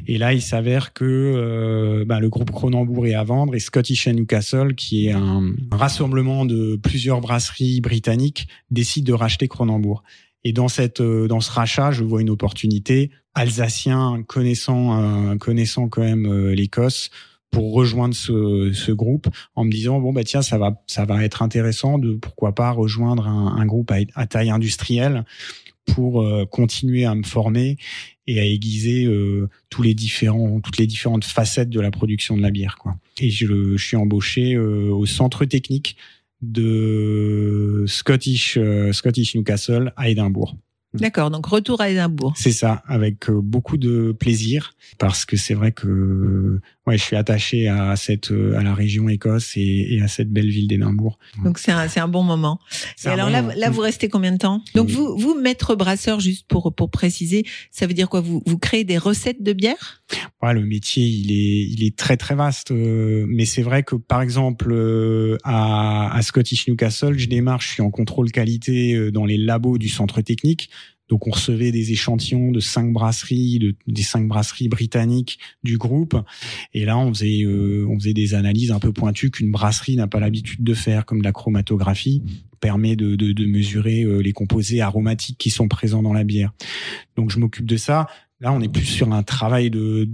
[0.07, 4.09] Et là, il s'avère que euh, ben, le groupe Cronenbourg est à vendre et Scottish
[4.09, 10.03] and Newcastle, qui est un, rassemblement de plusieurs brasseries britanniques, décide de racheter Cronenbourg.
[10.45, 15.89] Et dans cette euh, dans ce rachat, je vois une opportunité alsacien connaissant euh, connaissant
[15.89, 17.11] quand même euh, l'Écosse
[17.51, 21.25] pour rejoindre ce, ce groupe en me disant bon bah tiens ça va ça va
[21.25, 25.25] être intéressant de pourquoi pas rejoindre un, groupe à taille industrielle
[25.87, 27.77] pour euh, continuer à me former
[28.27, 32.42] et à aiguiser euh, tous les différents toutes les différentes facettes de la production de
[32.42, 32.96] la bière quoi.
[33.20, 35.96] Et je, je suis embauché euh, au centre technique
[36.42, 40.57] de Scottish euh, Scottish Newcastle à Édimbourg.
[40.94, 42.35] D'accord, donc retour à Édimbourg.
[42.37, 47.16] C'est ça, avec euh, beaucoup de plaisir, parce que c'est vrai que ouais, je suis
[47.16, 51.18] attaché à cette euh, à la région Écosse et, et à cette belle ville d'Édimbourg.
[51.44, 52.59] Donc c'est un, c'est un bon moment.
[53.05, 53.55] Et alors bon là, moment.
[53.57, 54.62] là, vous restez combien de temps?
[54.75, 54.94] Donc Oui.
[54.94, 58.20] vous, vous maître brasseur, juste pour pour préciser, ça veut dire quoi?
[58.20, 60.03] Vous, vous créez des recettes de bière?
[60.42, 62.70] Ouais, le métier, il est, il est très très vaste.
[62.70, 67.68] euh, mais c'est vrai que par exemple euh, à, à Scottish Newcastle, je démarre, je
[67.68, 70.70] suis en contrôle qualité euh, dans les labos du centre technique.
[71.09, 76.16] Donc on recevait des échantillons de cinq brasseries, de, des cinq brasseries britanniques du groupe.
[76.75, 80.07] Et là, on faisait, euh, on faisait des analyses un peu pointues qu'une brasserie n'a
[80.07, 82.23] pas l'habitude de faire, comme de la chromatographie
[82.61, 86.53] permet de, de, de mesurer euh, les composés aromatiques qui sont présents dans la bière.
[87.16, 88.07] Donc je m'occupe de ça.
[88.40, 90.09] Là, on est plus sur un travail de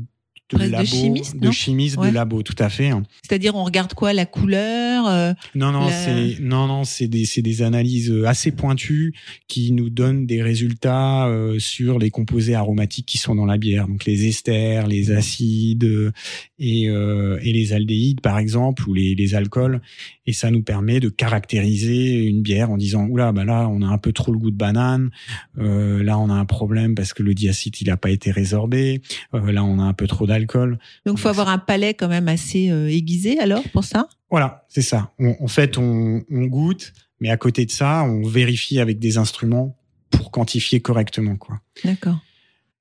[0.57, 2.09] de Presque de chimiste, de chimiste, Ouais.
[2.11, 2.89] de labo, tout à fait.
[2.91, 3.03] hein.
[3.23, 4.13] C'est-à-dire, on regarde quoi?
[4.13, 8.27] La couleur euh, Non, non, La- c'est non, non, c'est des, c'est des analyses euh,
[8.27, 9.15] assez pointues
[9.49, 13.89] qui nous donnent des résultats euh, sur les composés aromatiques qui sont dans la bière,
[13.89, 16.13] donc les esters, les acides euh,
[16.59, 19.81] et, euh, et les aldéhydes, par exemple, ou les, les alcools.
[20.27, 23.87] Et ça nous permet de caractériser une bière en disant oula, bah là, on a
[23.87, 25.11] un peu trop le goût de banane.
[25.57, 29.03] Là, on a un problème parce que le diacide il a pas été résorbé.
[29.33, 30.42] Là, on a un peu trop d'alcool.
[31.07, 34.09] Donc, faut avoir un palais quand même assez euh, aiguisé alors pour ça?
[34.31, 35.13] Voilà, c'est ça.
[35.19, 39.19] On- en fait, on, on goûte, mais à côté de ça, on vérifie avec des
[39.19, 39.77] instruments
[40.11, 41.61] pour quantifier correctement, quoi.
[41.85, 42.19] D'accord.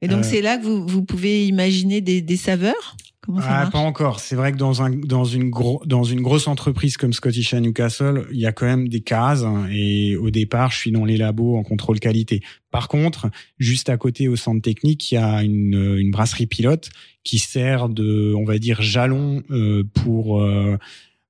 [0.02, 2.98] Et donc, Euh, c'est là que vous, vous pouvez imaginer des, des saveurs?
[3.24, 4.20] Comment ça Ah, pas encore.
[4.20, 7.60] C'est vrai que dans un dans une gros dans une grosse entreprise comme Scottish and
[7.60, 11.06] Newcastle, il y a quand même des cases hein, et au départ, je suis dans
[11.06, 12.42] les labos en contrôle qualité.
[12.72, 16.90] Par contre, juste à côté au centre technique, il y a une une brasserie pilote
[17.24, 20.78] qui sert de on va dire jalon euh, pour euh,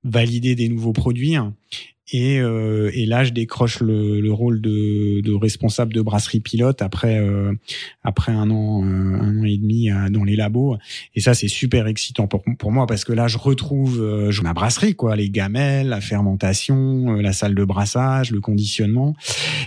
[0.03, 1.35] valider des nouveaux produits.
[2.13, 6.81] Et, euh, et là, je décroche le, le rôle de, de responsable de brasserie pilote
[6.81, 7.53] après euh,
[8.03, 8.87] après un an euh,
[9.21, 10.75] un an et demi dans les labos.
[11.15, 14.51] Et ça, c'est super excitant pour, pour moi parce que là, je retrouve je- ma
[14.53, 19.15] brasserie, quoi, les gamelles, la fermentation, la salle de brassage, le conditionnement.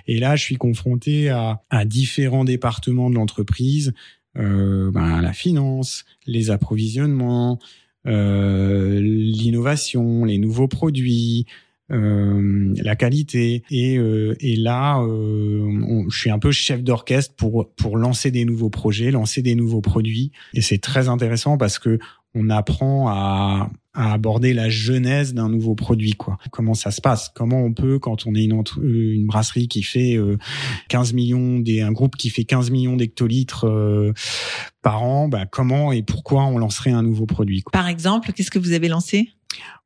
[0.07, 3.95] Et là, je suis confronté à, à différents départements de l'entreprise,
[4.37, 7.59] ben, la finance, les approvisionnements,
[8.07, 11.47] euh, l'innovation, les nouveaux produits.
[11.93, 17.69] euh, la qualité et, euh, et là euh, je suis un peu chef d'orchestre pour
[17.77, 21.99] pour lancer des nouveaux projets lancer des nouveaux produits et c'est très intéressant parce que
[22.35, 26.39] on apprend à, à aborder la genèse d'un nouveau produit quoi.
[26.51, 27.31] Comment ça se passe?
[27.35, 30.37] Comment on peut quand on est une euh, une brasserie qui fait euh,
[30.89, 34.13] 15 millions des un groupe qui fait 15 millions d'hectolitres euh,
[34.83, 37.63] par an bah comment et pourquoi on lancerait un nouveau produit.
[37.73, 39.31] Par exemple, qu'est-ce que vous avez lancé?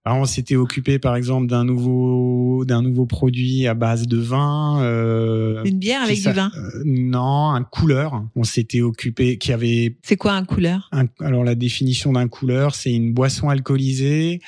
[0.05, 4.81] Alors, on s'était occupé par exemple d'un nouveau d'un nouveau produit à base de vin
[4.83, 6.51] euh, Une bière avec du vin.
[6.57, 10.89] euh, non un couleur on s'était occupé qui avait C'est quoi un couleur?
[10.93, 14.41] Un- alors la définition d'un couleur, c'est une boisson alcoolisée,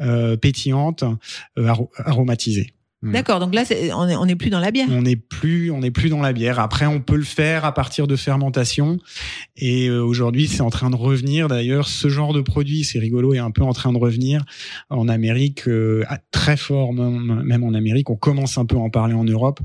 [0.00, 1.04] euh, pétillante,
[1.58, 2.74] euh, aro- aromatisée.
[3.04, 3.12] Mm.
[3.12, 4.88] D'accord, donc là, c'est- on est- on n'est plus dans la bière.
[4.90, 6.58] On n'est plus, on n'est plus dans la bière.
[6.58, 8.98] Après, on peut le faire à partir de fermentation.
[9.56, 11.48] Et euh, aujourd'hui, c'est en train de revenir.
[11.48, 14.42] D'ailleurs, ce genre de produit, c'est rigolo, est un peu en train de revenir
[14.90, 18.08] en Amérique, euh, très fort, même, même en Amérique.
[18.10, 19.60] On commence un peu à en parler en Europe.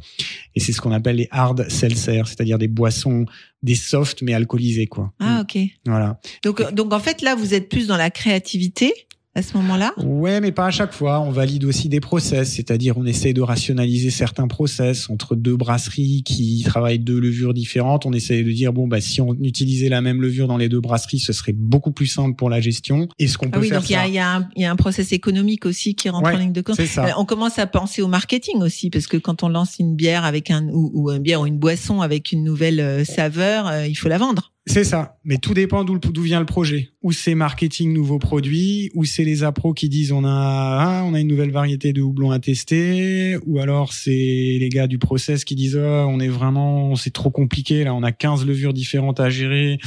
[0.56, 3.26] Et c'est ce qu'on appelle les hard seltzer, c'est-à-dire des boissons,
[3.64, 5.14] des soft mais alcoolisées, quoi.
[5.20, 5.58] Ah, ok.
[5.86, 6.20] Voilà.
[6.44, 8.94] Donc, donc en fait, là, vous êtes plus dans la créativité
[9.36, 9.94] à ce moment-là?
[9.98, 11.20] Ouais, mais pas à chaque fois.
[11.22, 16.24] On valide aussi des process, c'est-à-dire on essaie de rationaliser certains process entre deux brasseries
[16.26, 18.06] qui travaillent deux levures différentes.
[18.06, 20.82] On essaie de dire bon bah si on utilisait la même levure dans les deux
[20.82, 23.08] brasseries, ce serait beaucoup plus simple pour la gestion.
[23.20, 24.72] Est-ce qu'on peut Ah oui, faire donc il y a, y, un- il y a
[24.72, 26.80] un process économique aussi qui rentre Ouais, en ligne de compte.
[26.80, 30.26] Euh, On commence à penser au marketing aussi, parce que quand on lance une bière
[30.26, 33.88] avec un ou, ou une bière ou une boisson avec une nouvelle euh, saveur, euh,
[33.88, 34.52] il faut la vendre.
[34.70, 35.18] C'est ça.
[35.24, 36.92] Mais tout dépend d'où d'où vient le projet.
[37.02, 41.16] Ou c'est marketing nouveaux produits, ou c'est les appros qui disent on a ah, on
[41.16, 45.44] a une nouvelle variété de houblon à tester, ou alors c'est les gars du process
[45.44, 49.20] qui disent oh, on est vraiment c'est trop compliqué là, on a 15 levures différentes
[49.20, 49.80] à gérer.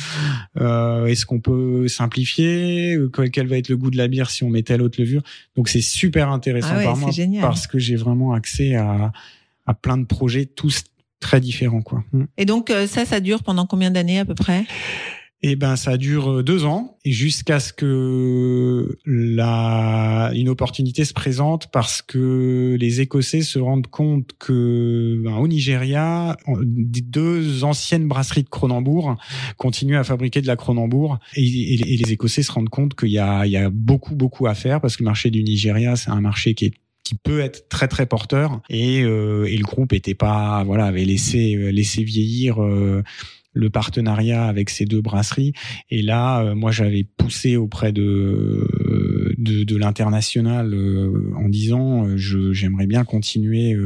[0.61, 2.95] Euh, Est-ce qu'on peut simplifier?
[2.97, 5.01] Euh, quel, quel va être le goût de la bière si on met telle autre
[5.01, 5.23] levure?
[5.55, 7.42] Donc c'est super intéressant Ah ouais, par moi génial.
[7.42, 9.12] parce que j'ai vraiment accès à
[9.64, 10.83] à plein de projets tous
[11.22, 12.04] très différents quoi.
[12.12, 12.24] Mm.
[12.37, 14.64] Et donc euh, ça, ça dure pendant combien d'années à peu près?
[15.44, 21.12] Eh ben, ça dure euh, deux ans et jusqu'à ce que la une opportunité se
[21.12, 28.44] présente parce que les Écossais se rendent compte que ben, au Nigeria, deux anciennes brasseries
[28.44, 29.16] de Cronenbourg
[29.56, 33.11] continuent à fabriquer de la Cronenbourg et, et- et les Écossais se rendent compte qu'il
[33.11, 35.96] y a, il y a beaucoup beaucoup à faire parce que le marché du Nigeria
[35.96, 36.74] c'est un marché qui est
[37.05, 41.05] qui peut être très très porteur et, euh, et le groupe était pas voilà avait
[41.05, 43.03] laissé euh, laissé vieillir euh,
[43.55, 45.53] le partenariat avec ces deux brasseries
[45.91, 48.67] et là moi j'avais poussé auprès de
[49.37, 50.75] de, de l'international
[51.37, 53.77] en disant j'aimerais bien continuer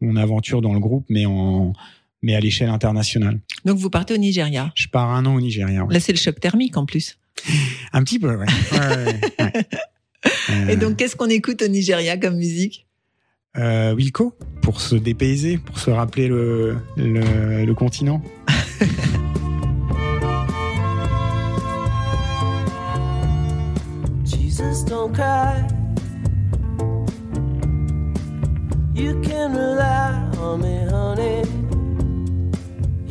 [0.00, 1.74] mon aventure dans le groupe mais en
[2.22, 4.72] mais à l'échelle internationale Donc vous partez au Nigeria.
[4.74, 5.94] je pars un an au Nigeria ouais.
[5.94, 7.18] Là, c'est le choc thermique en plus.
[7.92, 9.52] un petit peu ouais, Ouais, ouais, ouais.
[10.68, 12.86] Et donc, qu'est-ce qu'on écoute au Nigeria comme musique?
[13.56, 18.22] Euh, Wilco pour se dépayser pour se rappeler le le, le continent
[24.24, 25.64] Jesus, don't cry.
[28.94, 31.42] You can rely on me, honey.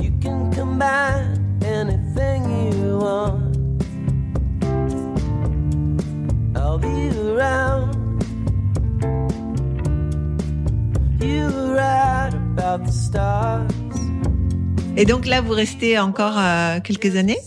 [0.01, 3.56] You can combine anything you want.
[14.97, 17.37] Et donc là, vous restez encore euh, quelques années?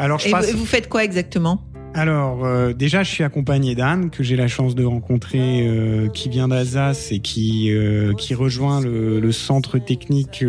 [0.00, 1.62] Alors, Et vous, faites quoi exactement?
[1.96, 6.28] Alors euh, déjà, je suis accompagné d'Anne que j'ai la chance de rencontrer, euh, qui
[6.28, 7.72] vient d'Alsace et qui
[8.18, 10.44] qui rejoint le, le centre technique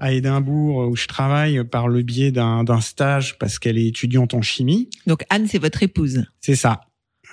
[0.00, 4.42] à Édimbourg où je travaille par le biais d'un stage parce qu'elle est étudiante en
[4.42, 4.90] chimie.
[5.06, 6.26] Donc Anne, c'est votre épouse.
[6.42, 6.82] C'est ça.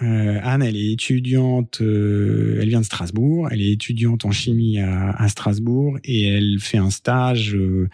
[0.01, 4.79] Euh, Anne, elle est étudiante, euh, elle vient de Strasbourg, elle est étudiante en chimie
[4.79, 7.87] à, Strasbourg et elle fait un stage euh,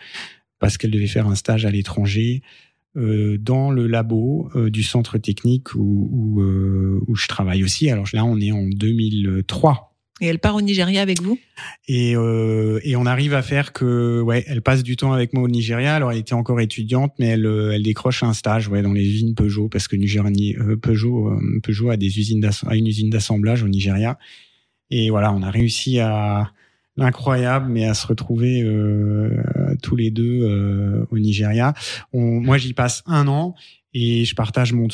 [0.60, 2.42] parce qu'elle devait faire un stage à l'étranger
[2.96, 7.92] dans le labo du centre technique où, où je travaille aussi.
[7.92, 9.87] Alors là, on est en 2003.
[10.20, 11.38] Et elle part au Nigeria avec vous?
[11.88, 15.44] Et, euh, et on arrive à faire que, ouais, elle passe du temps avec moi
[15.44, 15.94] au Nigeria.
[15.94, 19.06] Alors, elle était encore étudiante, mais elle, euh, elle décroche un stage, ouais, dans les
[19.06, 23.62] usines Peugeot, parce que Nigeria, euh, Peugeot, euh, Peugeot a des usines, une usine d'assemblage
[23.62, 24.18] au Nigeria.
[24.90, 26.52] Et voilà, on a réussi à
[26.96, 29.30] l'incroyable, mais à se retrouver euh,
[29.84, 31.76] tous les deux au Nigeria.
[32.12, 33.54] On, moi, j'y passe un an.
[34.00, 34.88] Et je partage mon,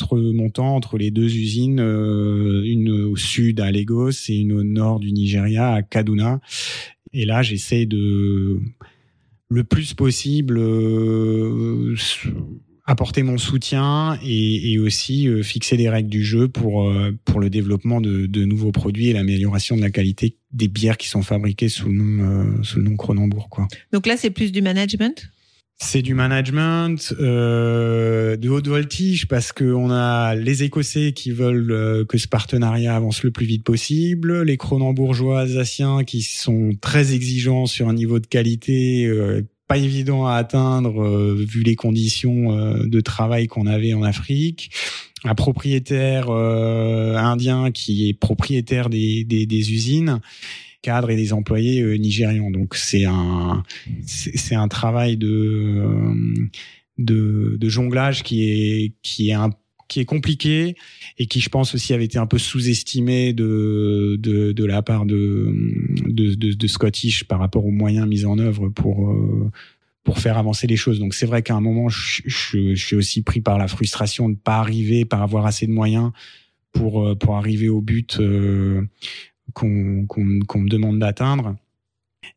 [0.48, 4.98] temps entre les deux usines, euh, une au sud à Lagos et une au nord
[4.98, 6.40] du Nigeria à Kaduna.
[7.12, 8.62] Et là, j'essaie de
[9.50, 11.94] le plus possible euh,
[12.86, 16.90] apporter mon soutien et, aussi euh, fixer des règles du jeu pour
[17.26, 21.22] pour le développement de, nouveaux produits et l'amélioration de la qualité des bières qui sont
[21.22, 23.50] fabriquées sous le nom sous nom Cronenbourg.
[23.92, 25.28] Donc là, c'est plus du management?
[25.78, 31.72] C'est du management euh, de haute voltige parce que on a les Écossais qui veulent
[31.72, 37.12] euh, que ce partenariat avance le plus vite possible, les Cronenbourgeois alsaciens qui sont très
[37.12, 42.84] exigeants sur un niveau de qualité euh, pas évident à atteindre euh, vu les conditions
[42.84, 44.70] de travail qu'on avait en Afrique.
[45.24, 50.20] Un propriétaire indien qui est propriétaire des, des usines
[50.84, 52.50] cadres et des employés euh, nigérians.
[52.50, 53.64] Donc c'est un
[54.06, 56.48] c'est un travail de, euh,
[56.98, 59.50] de de jonglage qui est qui est un
[59.88, 60.76] qui est compliqué
[61.18, 65.06] et qui je pense aussi avait été un peu sous-estimé de de de la part
[65.06, 65.52] de
[66.06, 69.50] de de, Scottish par rapport aux moyens mis en œuvre pour euh,
[70.04, 70.98] pour faire avancer les choses.
[70.98, 74.56] Donc c'est vrai qu'à un moment je, suis aussi pris par la frustration de pas
[74.56, 76.10] arriver par avoir assez de moyens
[76.72, 78.18] pour pour arriver au but
[79.52, 81.56] qu'on me demande d'atteindre.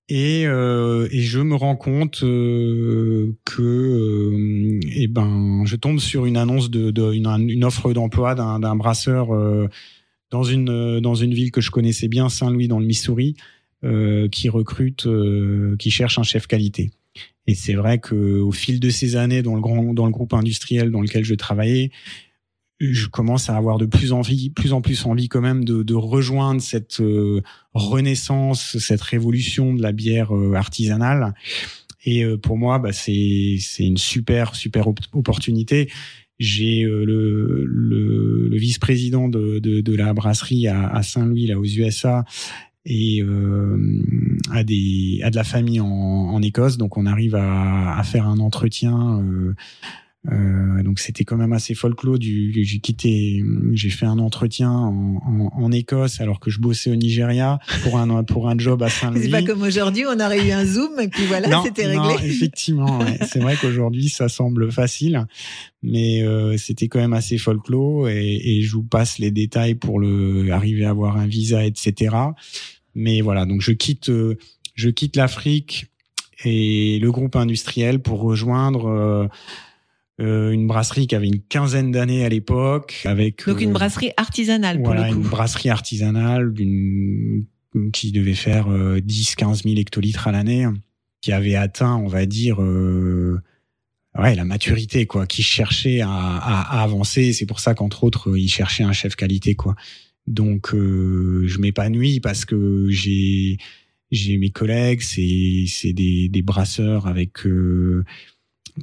[0.10, 6.38] Et, euh, je me rends compte euh, que euh, eh ben je tombe sur une
[6.38, 9.30] annonce de, une, offre d'emploi d'un brasseur
[10.32, 13.36] dans une dans une ville que je connaissais bien Saint-Louis dans le Missouri
[14.32, 15.08] qui recrute
[15.78, 16.91] qui cherche un chef qualité.
[17.50, 20.34] Et c'est vrai que au fil de ces années dans le grand dans le groupe
[20.34, 21.91] industriel dans lequel je travaillais,
[22.79, 25.93] je commence à avoir de plus envie, plus en plus envie quand même de, de
[25.95, 27.41] rejoindre cette euh,
[27.73, 31.33] renaissance, cette révolution de la bière euh, artisanale.
[32.05, 35.89] Et euh, pour moi, bah, c'est c'est une super super op- opportunité.
[36.39, 41.57] J'ai euh, le, le, le vice-président de, de, de la brasserie à, à Saint-Louis, là
[41.59, 42.25] aux USA,
[42.85, 43.77] et euh,
[44.51, 46.77] à des à de la famille en, en Écosse.
[46.77, 49.19] Donc on arrive à, à faire un entretien.
[49.19, 49.55] Euh,
[50.32, 52.17] euh, donc c'était quand même assez folklore.
[52.19, 56.89] Du, j'ai quitté, j'ai fait un entretien en, en, en Écosse alors que je bossais
[56.91, 59.23] au Nigeria pour un pour un job à Saint-Louis.
[59.23, 62.03] C'est pas comme aujourd'hui, on aurait eu un zoom et puis voilà, Non, c'était non,
[62.03, 62.27] réglé.
[62.27, 63.19] effectivement, ouais.
[63.25, 65.25] c'est vrai qu'aujourd'hui ça semble facile,
[65.82, 69.99] mais euh, c'était quand même assez folklore et, et je vous passe les détails pour
[69.99, 72.15] le arriver à avoir un visa, etc.
[72.95, 74.36] Mais voilà, donc je quitte, euh,
[74.73, 75.86] je quitte l'Afrique
[76.43, 78.88] et le groupe industriel pour rejoindre.
[78.88, 79.27] euh,
[80.19, 84.12] euh, une brasserie qui avait une quinzaine d'années à l'époque, avec Donc une euh, brasserie
[84.17, 87.45] artisanale pour voilà, une brasserie artisanale d'une
[87.93, 90.65] qui devait faire euh, 10-15 000 hectolitres à l'année,
[91.21, 93.39] qui avait atteint, on va dire, euh,
[94.17, 97.34] ouais, la maturité, quoi, qui cherchait à, à, à avancer.
[97.34, 99.75] C'est pour ça qu'entre autres, il cherchait un chef qualité, quoi.
[100.27, 103.58] Donc, euh, je m'épanouis parce que j'ai
[104.12, 108.03] j'ai mes collègues, c'est c'est des, des brasseurs avec euh,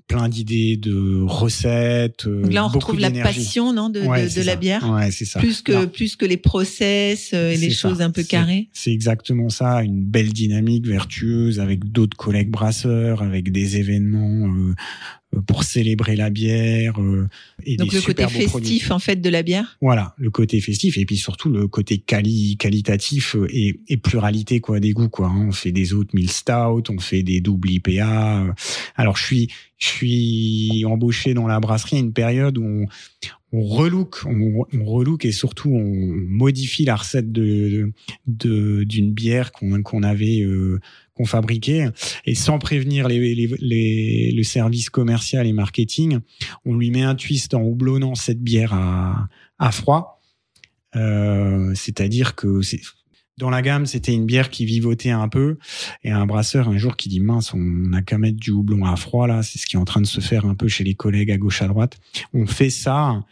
[0.06, 2.26] plein d'idées de recettes.
[2.26, 4.58] euh, là, on retrouve la passion non, de, Ouais, de, c'est de la ça.
[4.58, 5.38] bière, Ouais, c'est ça.
[5.40, 7.88] plus que, Là, plus que les process euh, et les ça.
[7.88, 8.68] choses un peu carrées.
[8.72, 14.74] C'est exactement ça, une belle dynamique vertueuse avec d'autres collègues brasseurs, avec des événements euh,
[15.46, 17.28] pour célébrer la bière euh,
[17.64, 18.48] et Donc des le côté produits.
[18.48, 19.76] festif en fait de la bière?
[19.80, 24.60] Voilà, le côté festif et puis surtout le côté quali qualitatif euh, et, et pluralité
[24.60, 25.28] quoi des goûts quoi.
[25.28, 25.46] hein.
[25.48, 28.44] On fait des autres mille stout, on fait des doubles IPA.
[28.46, 28.52] euh.
[28.96, 32.86] Alors je suis je suis embauché dans la brasserie à une période où on,
[33.52, 35.84] on relook, on, on relook et surtout on
[36.28, 37.92] modifie la recette de
[38.26, 40.80] de- d'une bière qu'on qu'on avait euh,
[41.14, 41.88] qu'on fabriquait
[42.26, 46.18] et sans prévenir le service commercial et marketing,
[46.64, 50.22] on lui met un twist en houblonnant cette bière à, froid.
[50.96, 52.60] Euh, C'est-à-dire que
[53.36, 55.58] dans la gamme, c'était une bière qui vivotait un peu
[56.04, 58.94] et un brasseur un jour qui dit mince, on n'a qu'à mettre du houblon à
[58.96, 60.94] froid là, c'est ce qui est en train de se faire un peu chez les
[60.94, 61.98] collègues à gauche à droite.
[62.32, 63.24] On fait ça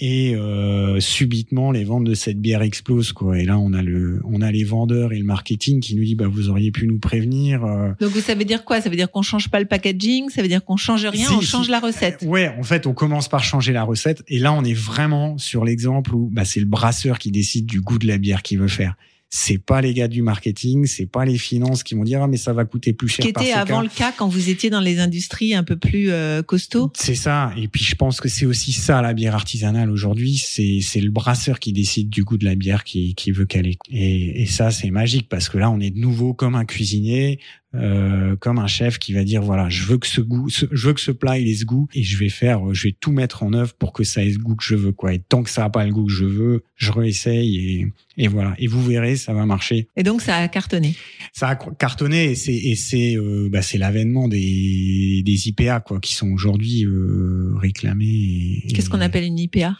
[0.00, 3.38] et euh, subitement les ventes de cette bière explosent quoi.
[3.38, 6.14] Et là on a le, on a les vendeurs et le marketing qui nous dit
[6.14, 7.64] bah vous auriez pu nous prévenir.
[7.64, 8.80] euh, Donc ça veut dire quoi?
[8.80, 10.30] Ça veut dire qu'on change pas le packaging?
[10.30, 11.26] Ça veut dire qu'on change rien?
[11.28, 11.46] Si, On si.
[11.46, 12.24] change la recette?
[12.26, 14.22] Ouais, en fait, on commence par changer la recette.
[14.28, 17.80] Et là, on est vraiment sur l'exemple où bah, c'est le brasseur qui décide du
[17.80, 18.94] goût de la bière qu'il veut faire.
[19.30, 22.38] C'est pas les gars du marketing, c'est pas les finances qui vont dire ah mais
[22.38, 23.24] ça va coûter plus Ce cher.
[23.24, 23.82] qui était avant cas.
[23.82, 26.90] le cas quand vous étiez dans les industries un peu plus euh, costauds.
[26.96, 27.52] C'est ça.
[27.58, 30.38] Et puis je pense que c'est aussi ça la bière artisanale aujourd'hui.
[30.38, 33.66] C'est c'est le brasseur qui décide du goût de la bière qui qui veut qu'elle
[33.66, 33.76] ait.
[33.90, 37.38] Et, et ça c'est magique parce que là on est de nouveau comme un cuisinier,
[37.74, 40.86] euh, comme un chef qui va dire voilà je veux que ce goût, ce- je
[40.86, 43.12] veux que ce plat il ait ce goût et je vais faire, je vais tout
[43.12, 45.12] mettre en œuvre pour que ça ait ce goût que je veux quoi.
[45.12, 48.26] Et tant que ça a pas le goût que je veux, je réessaye et et
[48.26, 48.54] voilà.
[48.58, 50.94] Et vous verrez ça va marcher Et donc ça a cartonné.
[51.34, 56.00] ça a cartonné et c'est et c'est euh, bah, c'est l'avènement des des IPA quoi
[56.00, 58.64] qui sont aujourd'hui euh, réclamés.
[58.74, 59.76] Qu'est-ce qu'on appelle une IPA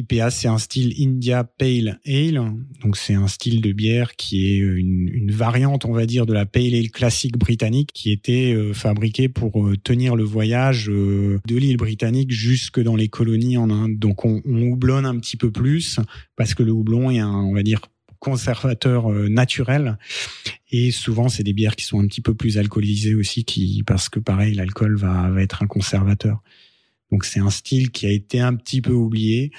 [0.00, 2.42] IPA C'est un style India Pale Ale,
[2.82, 6.32] donc c'est un style de bière qui est une, une variante, on va dire, de
[6.32, 11.38] la Pale Ale classique britannique, qui était euh, fabriquée pour euh, tenir le voyage euh,
[11.46, 13.98] de l'île britannique jusque dans les colonies en Inde.
[13.98, 16.00] Donc on, on houblonne un petit peu plus
[16.36, 17.80] parce que le houblon est un, on va dire
[18.20, 19.98] conservateur euh, naturel.
[20.70, 24.08] Et souvent c'est des bières qui sont un petit peu plus alcoolisées aussi qui parce
[24.08, 26.40] que pareil l'alcool va, va être un conservateur.
[27.10, 29.50] Donc c'est un style qui a été un petit peu oublié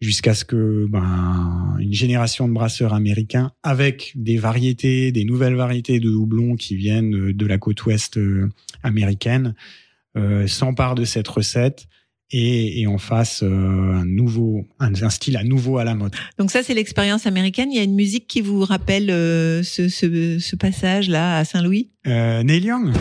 [0.00, 6.00] jusqu'à ce que ben, une génération de brasseurs américains avec des variétés des nouvelles variétés
[6.00, 8.48] de houblon qui viennent de la côte ouest euh,
[8.82, 9.54] américaine
[10.16, 11.86] euh, s'emparent de cette recette
[12.30, 16.14] et, et en fasse euh, un nouveau un, un style à nouveau à la mode.
[16.38, 17.70] Donc ça c'est l'expérience américaine.
[17.70, 21.44] Il y a une musique qui vous rappelle euh, ce, ce, ce passage là à
[21.44, 21.90] Saint-Louis?
[22.06, 22.92] Euh, Neil Young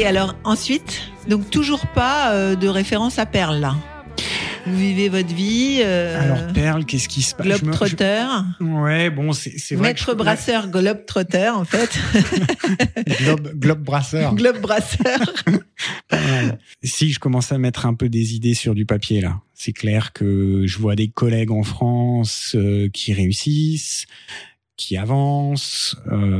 [0.00, 3.76] Ok, alors ensuite, donc toujours pas euh, de référence à Perle là.
[4.66, 5.80] Vous vivez votre vie.
[5.82, 7.46] euh, alors Perle qu'est-ce qui se passe?
[7.46, 8.24] Globetrotter.
[8.60, 11.98] je- ouais bon c'est vrai Maître je- brasseur Globetrotter en fait.
[13.20, 15.18] Globe, Globe brasseur Globe brasseur.
[16.82, 20.14] Si je commence à mettre un peu des idées sur du papier là, c'est clair
[20.14, 24.06] que je vois des collègues en France euh, qui réussissent,
[24.78, 25.94] qui avancent,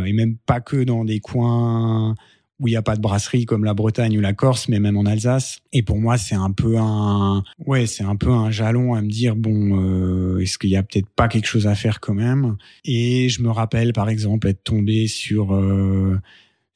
[0.07, 2.15] et même pas que dans des coins
[2.61, 4.97] où il n'y a pas de brasserie comme la Bretagne ou la Corse, mais même
[4.97, 5.61] en Alsace.
[5.73, 9.09] Et pour moi, c'est un peu un, ouais, c'est un peu un jalon à me
[9.09, 12.57] dire bon, euh, est-ce qu'il y a peut-être pas quelque chose à faire quand même?
[12.85, 16.19] Et je me rappelle par exemple être tombé sur euh,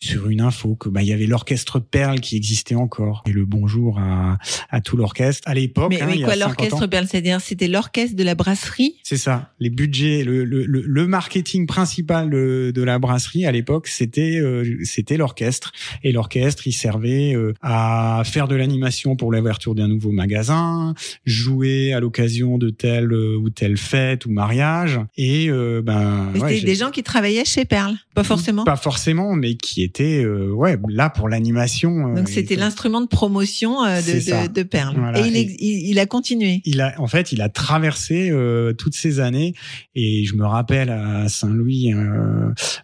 [0.04, 3.44] sur une info que bah il y avait l'orchestre Perle qui existait encore et le
[3.44, 4.38] bonjour à
[4.70, 5.90] à tout l'orchestre à l'époque.
[5.90, 6.86] mais hein, mais quoi 50 l'orchestre.
[6.86, 8.96] Perle C'est-à-dire c'était l'orchestre de la brasserie?
[9.02, 9.52] C'est ça.
[9.60, 14.38] Les budgets, le, le, le, le marketing principal de, de la brasserie à l'époque, c'était
[14.40, 15.72] euh, c'était l'orchestre.
[16.02, 20.94] Et l'orchestre, il servait euh, à faire de l'animation pour l'ouverture d'un nouveau magasin,
[21.24, 25.00] jouer à l'occasion de telle euh, ou telle fête ou mariage.
[25.16, 28.64] Et euh, ben c'était des gens qui travaillaient chez Perle, pas forcément.
[28.64, 32.08] Pas forcément, mais qui étaient euh, ouais là pour l'animation.
[32.08, 34.96] euh, Donc c'était l'instrument de promotion euh, de, de, de Perle.
[34.98, 35.20] Voilà.
[35.26, 36.60] Et il, a continué.
[36.64, 38.32] il a en fait il a traversé
[38.78, 39.54] toutes ces années
[39.94, 41.92] et je me rappelle à Saint-Louis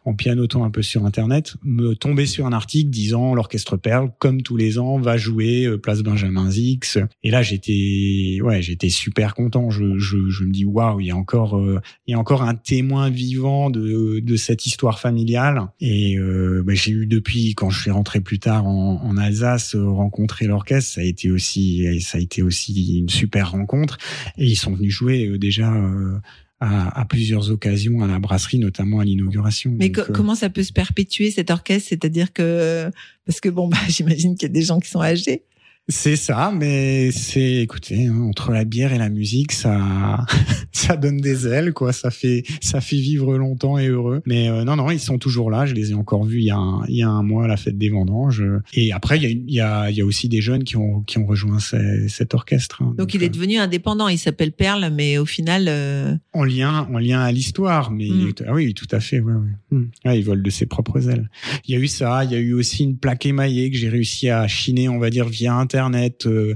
[0.05, 4.43] en pianotant un peu sur internet me tomber sur un article disant l'orchestre Perle comme
[4.43, 9.71] tous les ans va jouer place Benjamin Zix et là j'étais ouais j'étais super content
[9.71, 12.43] je, je, je me dis waouh il y a encore euh, il y a encore
[12.43, 17.71] un témoin vivant de, de cette histoire familiale et euh, bah, j'ai eu depuis quand
[17.71, 22.01] je suis rentré plus tard en, en Alsace euh, rencontrer l'orchestre ça a été aussi
[22.01, 23.99] ça a été aussi une super rencontre
[24.37, 26.19] et ils sont venus jouer euh, déjà euh,
[26.61, 29.75] à, à plusieurs occasions à la brasserie, notamment à l'inauguration.
[29.79, 31.89] Mais Donc, co- euh, comment ça peut se perpétuer cet orchestre?
[31.89, 32.91] C'est-à-dire que
[33.25, 35.45] parce que bon, bah, j'imagine qu'il y a des gens qui sont âgés.
[35.89, 40.25] C'est ça, mais c'est, écoutez, hein, entre la bière et la musique, ça,
[40.73, 41.93] ça donne des ailes, quoi.
[41.93, 44.23] Ça fait, ça fait vivre longtemps et heureux.
[44.25, 45.67] Mais euh, non, non, ils sont toujours là.
[45.67, 47.49] Je les ai encore vus il y a un, il y a un mois à
[47.49, 48.45] la fête des vendanges.
[48.75, 50.63] Et après, il y a, une- il y a, il y a aussi des jeunes
[50.63, 52.83] qui ont, qui ont rejoint ce- cet orchestre.
[52.83, 52.95] hein.
[52.97, 54.07] Donc, il est euh, devenu indépendant.
[54.07, 57.91] Il s'appelle Perle, mais au final, euh, en lien, en lien à l'histoire.
[57.91, 58.33] Mais Mm.
[58.47, 59.19] ah oui, tout à fait.
[59.19, 59.77] Ouais, ouais.
[59.79, 59.89] Mm.
[60.05, 61.29] Ouais, il vole de ses propres ailes.
[61.67, 62.25] Il y a eu ça.
[62.25, 65.11] Il y a eu aussi une plaque émaillée que j'ai réussi à chiner, on va
[65.11, 66.55] dire via internet, euh,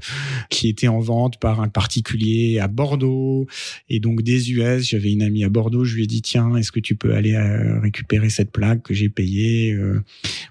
[0.51, 3.47] qui était en vente par un particulier à Bordeaux
[3.89, 4.89] et donc des US.
[4.89, 5.85] J'avais une amie à Bordeaux.
[5.85, 8.93] Je lui ai dit tiens, est-ce que tu peux aller euh, récupérer cette plaque que
[8.95, 10.03] j'ai payée euh,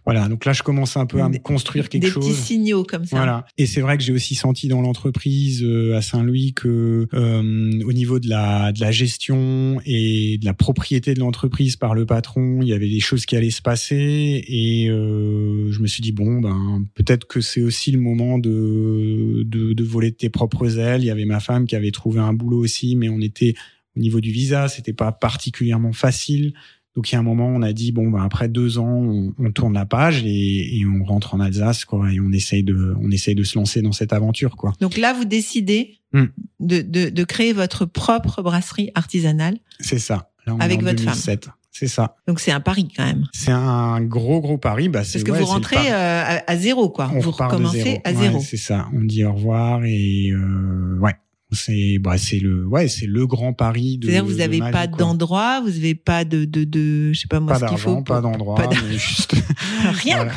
[0.05, 0.29] Voilà.
[0.29, 2.25] Donc là, je commence un peu à me Des- construire quelque des chose.
[2.25, 3.17] petits signaux comme ça.
[3.17, 3.45] Voilà.
[3.57, 8.19] Et c'est vrai que j'ai aussi senti dans l'entreprise à Saint-Louis que euh, au niveau
[8.19, 12.67] de la de la gestion et de la propriété de l'entreprise par le patron, il
[12.69, 16.39] y avait des choses qui allaient se passer et euh, je me suis dit bon
[16.39, 21.01] ben peut-être que c'est aussi le moment de, de de voler de tes propres ailes.
[21.01, 23.53] Il y avait ma femme qui avait trouvé un boulot aussi, mais on était
[23.95, 26.53] au niveau du visa, c'était pas particulièrement facile.
[26.95, 29.33] Donc il y a un moment, on a dit bon, ben après deux ans, on,
[29.39, 32.95] on tourne la page et, et on rentre en Alsace, quoi, et on essaye de,
[33.01, 34.73] on essaye de se lancer dans cette aventure, quoi.
[34.79, 36.25] Donc là, vous décidez Mm.
[36.59, 39.57] de, de, de créer votre propre brasserie artisanale.
[39.79, 40.29] C'est ça.
[40.45, 41.37] Là, on est Avec en votre femme.
[41.73, 41.79] 2007.
[41.79, 42.15] C'est ça.
[42.27, 43.25] Donc c'est un pari quand même.
[43.33, 44.89] C'est un gros gros pari.
[44.89, 47.09] Bah, c'est Parce que ouais, vous rentrez euh, à, à zéro, quoi.
[47.13, 48.01] on vous recommencez zéro.
[48.03, 48.39] à Ouais, zéro.
[48.41, 48.87] c'est ça.
[48.93, 51.13] On dit au revoir et euh, ouais.
[51.53, 54.07] C'est bah c'est le ouais c'est le grand pari de.
[54.07, 57.53] C'est-à-dire vous n'avez pas d'endroit, vous n'avez pas de, de, de, je sais pas moi,
[57.53, 57.89] Pas ce qu'il faut.
[57.91, 58.57] d'argent, pas d'endroit,
[58.89, 59.35] mais juste
[60.03, 60.25] Rien.
[60.25, 60.33] Voilà.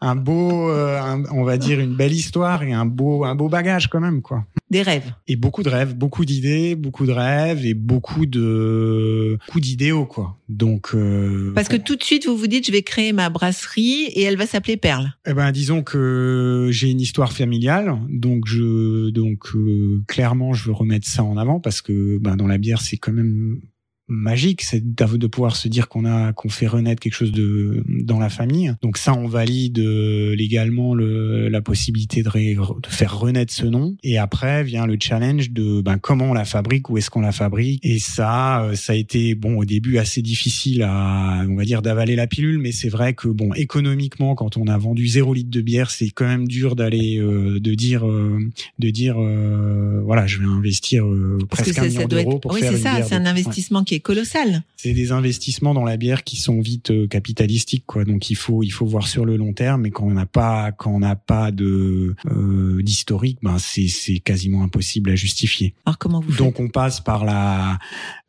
[0.00, 3.48] un beau, euh, un- on va dire une belle histoire et un beau, un beau
[3.48, 4.44] bagage quand même quoi.
[4.70, 5.12] Des rêves.
[5.26, 10.36] Et beaucoup de rêves, beaucoup d'idées, beaucoup de rêves et beaucoup de, beaucoup d'idéaux quoi.
[10.48, 14.04] Donc, euh, Parce que tout de suite, vous vous dites, je vais créer ma brasserie
[14.14, 15.12] et elle va s'appeler Perle.
[15.26, 20.72] eh ben, disons que j'ai une histoire familiale, donc je, donc euh, clairement, je veux
[20.72, 23.60] remettre ça en avant parce que ben, dans la bière, c'est quand même
[24.08, 28.18] magique, c'est de pouvoir se dire qu'on a qu'on fait renaître quelque chose de dans
[28.18, 28.74] la famille.
[28.82, 33.66] Donc ça, on valide euh, légalement le, la possibilité de, ré- de faire renaître ce
[33.66, 33.96] nom.
[34.02, 37.32] Et après vient le challenge de ben, comment on la fabrique, où est-ce qu'on la
[37.32, 37.80] fabrique.
[37.84, 41.82] Et ça, euh, ça a été bon au début assez difficile à, on va dire,
[41.82, 45.50] d'avaler la pilule, mais c'est vrai que bon économiquement, quand on a vendu zéro litre
[45.50, 48.38] de bière, c'est quand même dur d'aller euh, de dire euh,
[48.78, 52.40] de dire euh, voilà, je vais investir euh, presque un ça, ça million d'euros être.
[52.40, 52.94] pour Oui, faire c'est une ça.
[52.94, 53.30] bière C'est un de- Ouais.
[53.30, 54.62] investissement qui est colossal.
[54.76, 58.04] C'est des investissements dans la bière qui sont vite euh, capitalistiques, quoi.
[58.04, 59.82] Donc il faut il faut voir sur le long terme.
[59.82, 64.18] Mais quand on n'a pas quand on n'a pas de euh, d'historique, ben c'est c'est
[64.18, 65.74] quasiment impossible à justifier.
[65.86, 67.78] Alors comment vous Donc on passe par la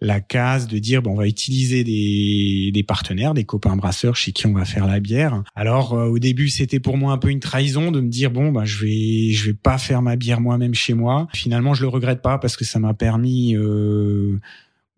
[0.02, 4.32] la case de dire bon on va utiliser des des partenaires, des copains brasseurs chez
[4.32, 5.44] qui on va faire la bière.
[5.56, 8.52] Alors euh, au début c'était pour moi un peu une trahison de me dire bon
[8.52, 11.28] bah je vais je vais pas faire ma bière moi-même chez moi.
[11.34, 14.40] Finalement je le regrette pas parce que ça m'a permis euh,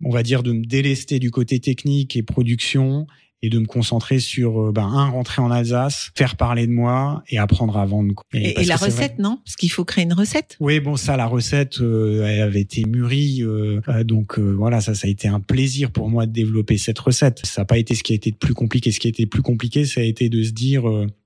[0.03, 3.07] on va dire de me délester du côté technique et production
[3.43, 7.23] et de me concentrer sur euh, ben un rentrer en Alsace, faire parler de moi
[7.29, 8.13] et apprendre à vendre.
[8.13, 8.25] quoi.
[8.33, 9.39] Et, la recette, non?
[9.43, 10.57] Parce qu'il faut créer une recette.
[10.59, 14.93] oui, bon, ça, la recette, euh, elle avait été mûrie, euh, donc euh, voilà, ça,
[14.93, 17.41] ça a été un plaisir pour moi de développer cette recette.
[17.45, 18.91] Ça n'a pas été ce qui a été le plus compliqué.
[18.91, 20.83] Ce qui a été le plus compliqué, ça a été de se dire,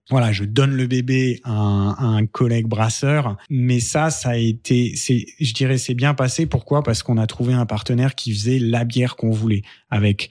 [0.09, 4.37] voilà, je donne le bébé à un, à un collègue brasseur, mais ça, ça a
[4.37, 6.45] été, c'est, je dirais, c'est bien passé.
[6.45, 6.83] Pourquoi?
[6.83, 10.29] Parce qu'on a trouvé un partenaire qui faisait la bière qu'on voulait, avec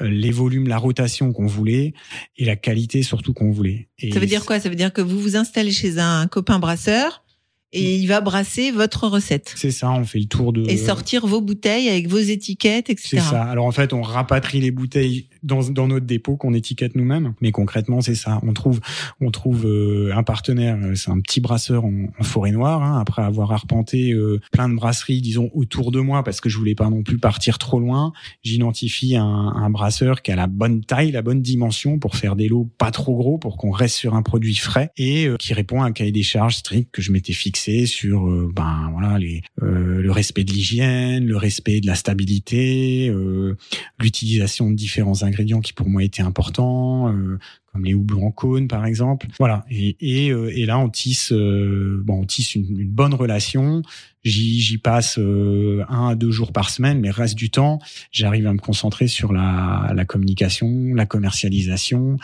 [0.00, 1.94] les volumes, la rotation qu'on voulait
[2.36, 3.88] et la qualité surtout qu'on voulait.
[3.98, 4.60] Et Ça veut dire quoi?
[4.60, 7.24] Ça veut dire que vous vous installez chez un copain brasseur
[7.72, 11.26] et il va brasser votre recette C'est ça, on fait le tour de et sortir
[11.26, 13.08] vos bouteilles avec vos étiquettes, etc.
[13.08, 13.42] C'est ça.
[13.42, 17.34] Alors en fait, on rapatrie les bouteilles dans, dans notre dépôt qu'on étiquette nous-mêmes.
[17.40, 18.40] Mais concrètement, c'est ça.
[18.42, 18.80] On trouve,
[19.20, 20.76] on trouve euh, un partenaire.
[20.82, 22.82] euh, C'est un petit brasseur en, en forêt noire.
[22.82, 26.58] hein, après avoir arpenté euh, plein de brasseries, disons autour de moi, parce que je
[26.58, 28.12] voulais pas non plus partir trop loin.
[28.42, 32.48] J'identifie un, un brasseur qui a la bonne taille, la bonne dimension pour faire des
[32.48, 35.86] lots pas trop gros, pour qu'on reste sur un produit frais et qui répond à
[35.86, 40.10] un cahier des charges strict que je m'étais fixé sur, ben voilà, les, euh, le
[40.10, 43.08] respect de l'hygiène, le respect de la stabilité.
[43.08, 43.56] Euh,
[44.00, 47.38] l'utilisation de différents ingrédients qui pour moi étaient importants, euh,
[47.72, 49.26] comme les houblons en cône par exemple.
[49.38, 49.64] Voilà.
[49.70, 53.82] Et, euh, là on tisse, euh, bon, on tisse une, bonne relation.
[54.24, 57.78] J'y, passe un à deux jours par semaine, mais reste du temps,
[58.10, 62.16] j'arrive à me concentrer sur la, communication, la commercialisation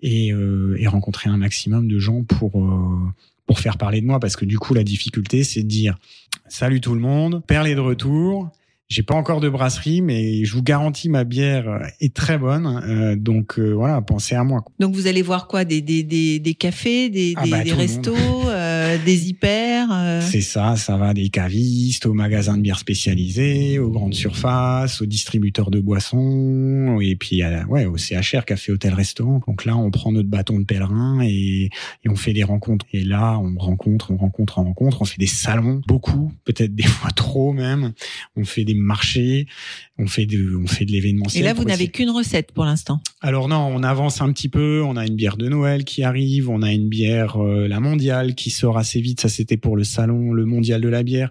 [0.00, 2.64] et, et rencontrer un maximum de gens pour
[3.46, 5.96] pour faire parler de moi, parce que du coup la difficulté c'est de dire
[6.48, 8.50] salut tout le monde, Perle est de retour.
[8.88, 12.66] J'ai pas encore de brasserie, mais je vous garantis ma bière est très bonne.
[12.88, 14.62] Euh, donc euh, voilà, pensez à moi.
[14.62, 14.72] quoi.
[14.80, 15.64] Donc vous allez voir quoi?
[15.66, 18.14] Des, des, des, des cafés, des, Ah des, bah, des restos,
[18.88, 19.88] euh, des hyper.
[19.92, 25.00] euh, C'est ça, ça va des cavistes, aux magasins de bières spécialisés, aux grandes surfaces,
[25.00, 29.40] aux distributeurs de boissons, et puis à, ouais, au CHR, café, hôtel, restaurant.
[29.46, 31.70] Donc là, on prend notre bâton de pèlerin et,
[32.04, 32.86] et on fait des rencontres.
[32.92, 36.82] Et là, on rencontre, on rencontre, on rencontre, on fait des salons, beaucoup, peut-être des
[36.86, 37.92] fois trop même.
[38.36, 39.46] On fait des marchés,
[39.98, 41.44] on fait de, on fait de Et l'événementiel.
[41.44, 43.00] là, vous n'avez qu'une recette pour l'instant.
[43.20, 44.82] alors non, on avance un petit peu.
[44.82, 46.48] On a une bière de Noël qui arrive.
[46.48, 49.20] On a une bière euh, la mondiale qui sort assez vite.
[49.20, 51.30] Ça c'était pour le salon le mondial de la bière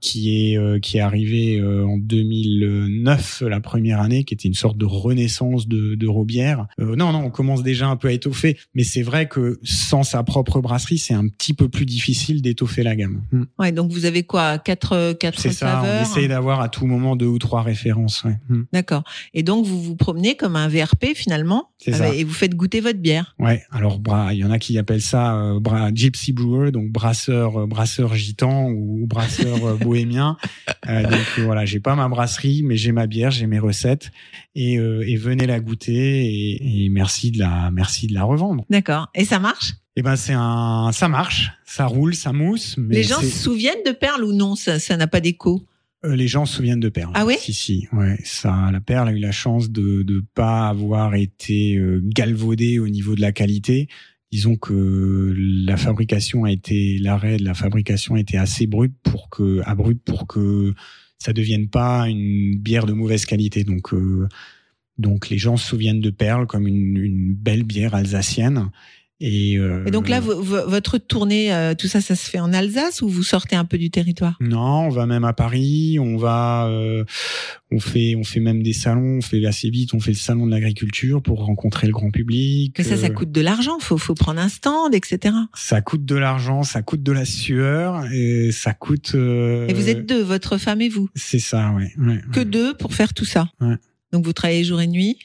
[0.00, 4.54] qui est euh, qui est arrivé euh, en 2009 la première année, qui était une
[4.54, 6.66] sorte de renaissance de d'Eurobière.
[6.80, 10.02] Euh, non non, on commence déjà un peu à étoffer, mais c'est vrai que sans
[10.02, 13.22] sa propre brasserie, c'est un petit peu plus difficile d'étoffer la gamme.
[13.32, 13.44] Hmm.
[13.58, 15.82] Ouais, donc vous avez quoi Quatre, quatre C'est ça.
[15.84, 18.24] On essaye d'avoir à tout moment deux ou trois références.
[18.24, 18.36] Ouais.
[18.48, 18.62] Hmm.
[18.72, 19.02] D'accord.
[19.34, 21.68] Et donc vous vous promenez comme un VRP finalement?
[21.78, 22.06] C'est ça.
[22.06, 23.34] avec- et vous faites goûter votre bière.
[23.38, 26.90] Ouais, alors bra- il y en a qui appellent ça euh, bra- gypsy brewer, donc
[26.90, 30.36] brasseur euh, brasseur gitan ou brasseur euh, bohémien.
[30.88, 34.10] Euh, donc euh, voilà, j'ai pas ma brasserie, mais j'ai ma bière, j'ai mes recettes
[34.54, 38.64] et, euh, et venez la goûter et, et merci de la merci de la revendre.
[38.70, 39.08] D'accord.
[39.14, 39.74] Et ça marche?
[39.96, 42.76] Et ben c'est un ça marche, ça roule, ça mousse.
[42.78, 44.54] Mais Les gens se souviennent de Perle ou non?
[44.54, 45.66] Ça ça n'a pas d'écho?
[46.04, 47.12] Euh, les gens se souviennent de Perle.
[47.14, 48.16] Ah oui Si, si, ouais.
[48.24, 52.88] Ça, la Perle a eu la chance de de pas avoir été euh, galvaudée au
[52.88, 53.88] niveau de la qualité.
[54.32, 59.28] Disons que la fabrication a été, l'arrêt de la fabrication a été assez brut pour
[59.28, 60.72] que, abrupt pour que
[61.18, 63.64] ça devienne pas une bière de mauvaise qualité.
[63.64, 64.28] Donc, euh,
[64.98, 68.70] donc les gens se souviennent de Perle comme une, une belle bière alsacienne.
[69.22, 72.40] Et, euh, Et donc là, vo- vo- votre tournée, euh, tout ça, ça se fait
[72.40, 74.36] en Alsace ou vous sortez un peu du territoire?
[74.40, 77.04] Non, on va même à Paris, on va, euh,
[77.70, 80.46] on fait, on fait même des salons, on fait assez vite, on fait le salon
[80.46, 82.74] de l'agriculture pour rencontrer le grand public.
[82.78, 83.78] Mais ça, ça Euh, coûte de l'argent.
[83.78, 85.34] Faut, faut prendre un stand, etc.
[85.54, 89.12] Ça coûte de l'argent, ça coûte de la sueur, et ça coûte.
[89.14, 91.10] euh, Et vous êtes deux, votre femme et vous?
[91.14, 91.92] C'est ça, ouais.
[91.98, 92.44] ouais, Que ouais.
[92.46, 93.48] deux pour faire tout ça?
[93.60, 93.76] Ouais.
[94.12, 95.18] Donc vous travaillez jour et nuit?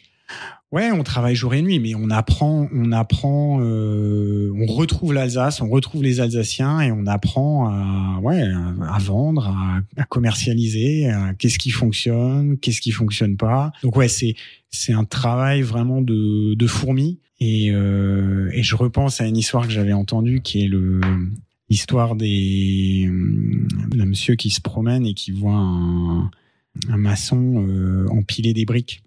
[0.71, 5.61] Ouais, on travaille jour et nuit, mais on apprend, on apprend, euh, on retrouve l'Alsace,
[5.61, 11.59] on retrouve les Alsaciens et on apprend à, ouais, à vendre, à, à commercialiser, qu'est-ce
[11.59, 13.71] qui fonctionne, qu'est-ce qui fonctionne pas.
[13.83, 14.35] Donc ouais, c'est
[14.69, 19.67] c'est un travail vraiment de de fourmi et euh, et je repense à une histoire
[19.67, 20.99] que j'avais entendue qui est le
[21.69, 23.09] l'histoire des
[23.89, 26.31] d'un monsieur qui se promène et qui voit un
[26.89, 29.01] un maçon euh, empiler des briques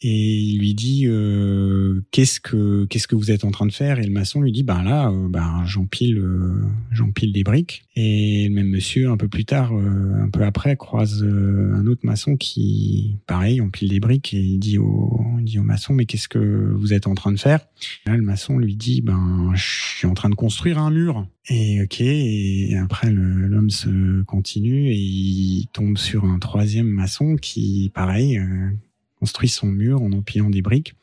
[0.00, 3.98] et il lui dit euh, qu'est-ce que qu'est-ce que vous êtes en train de faire?
[3.98, 7.84] Et le maçon lui dit ben là euh, ben j'empile euh, j'empile des briques.
[7.96, 11.86] Et le même monsieur un peu plus tard euh, un peu après croise euh, un
[11.88, 15.94] autre maçon qui pareil empile des briques et il dit au il dit au maçon
[15.94, 17.66] mais qu'est-ce que vous êtes en train de faire?
[18.06, 21.26] Là le maçon lui dit ben je suis en train de construire un mur.
[21.50, 27.90] Et ok et après l'homme se continue et il tombe sur un troisième maçon qui
[27.94, 28.70] pareil euh,
[29.18, 30.94] construit son mur en empilant des briques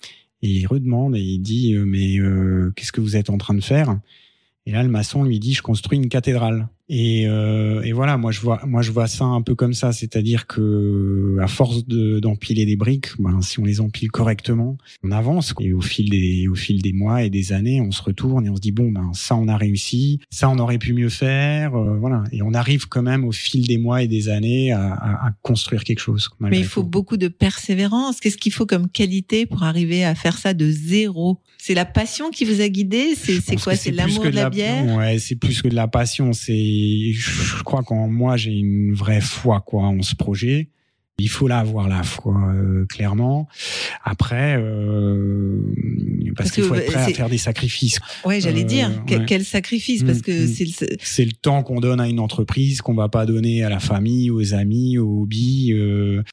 [0.42, 3.54] et il redemande et il dit euh, mais euh, qu'est-ce que vous êtes en train
[3.54, 4.00] de faire?
[4.66, 8.32] Et là le maçon lui dit je construis une cathédrale et, euh, et voilà moi
[8.32, 12.20] je vois moi je vois ça un peu comme ça c'est-à-dire que à force de
[12.20, 15.66] d'empiler des briques ben si on les empile correctement on avance quoi.
[15.66, 18.50] et au fil des au fil des mois et des années on se retourne et
[18.50, 21.76] on se dit bon ben ça on a réussi ça on aurait pu mieux faire
[21.76, 24.94] euh, voilà et on arrive quand même au fil des mois et des années à,
[24.94, 26.88] à, à construire quelque chose Mais il faut tout.
[26.88, 28.20] beaucoup de persévérance.
[28.20, 31.40] Qu'est-ce qu'il faut comme qualité pour arriver à faire ça de zéro?
[31.58, 33.16] C'est la passion qui vous a guidé?
[33.16, 33.76] C'est quoi?
[33.76, 34.96] C'est l'amour que de la bière?
[34.96, 36.32] Ouais, c'est plus que de la passion.
[36.34, 36.54] C'est,
[37.14, 40.70] je crois qu'en moi j'ai une vraie foi quoi en ce projet.
[41.18, 43.48] Il faut là avoir la foi euh, clairement.
[44.04, 45.62] Après, euh,
[46.36, 48.00] parce, Parce qu'il faut être prêt à faire des sacrifices.
[48.26, 48.92] Ouais, j'allais Euh, dire.
[49.08, 49.26] Quel, ouais.
[49.26, 50.48] quel sacrifice Parce Mm, que mm.
[50.48, 53.70] c'est le- C'est le temps qu'on donne à une entreprise qu'on va pas donner à
[53.70, 55.72] la famille, aux amis, aux hobbies.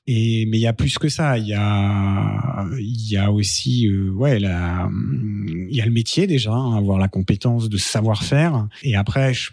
[0.09, 1.38] et mais il y a plus que ça.
[1.38, 4.90] Il y a il y a aussi ouais la
[5.70, 8.66] il y a le métier déjà, hein, avoir la compétence de savoir faire.
[8.82, 9.51] Et après, je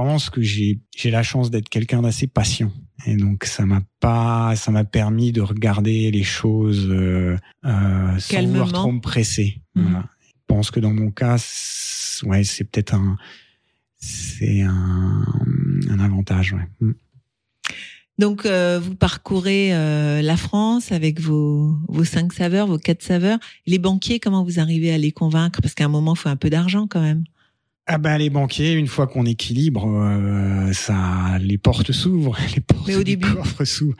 [0.00, 2.70] pense que j'ai la chance d'être quelqu'un d'assez patient.
[3.04, 8.46] Et donc ça m'a pas ça m'a permis de regarder les choses euh, euh, sans
[8.46, 9.60] vouloir trop me presser.
[9.74, 9.82] Mhm.
[9.84, 10.08] Voilà.
[10.24, 13.16] Je pense que dans mon cas, c'est- ouais, c'est peut-être un
[13.96, 15.24] c'est un,
[15.90, 16.52] un avantage.
[16.52, 16.68] Ouais.
[16.80, 16.92] Mm.
[18.20, 23.38] Donc, euh, vous parcourez euh, la France avec vos, vos cinq saveurs, vos quatre saveurs.
[23.66, 25.60] Les banquiers, comment vous arrivez à les convaincre?
[25.60, 27.24] Parce qu'à un moment, il faut un peu d'argent quand même.
[27.90, 32.86] Ah ben les banquiers, une fois qu'on équilibre, euh, ça, les portes s'ouvrent, les portes
[32.86, 33.96] Mais au du début coffre s'ouvrent.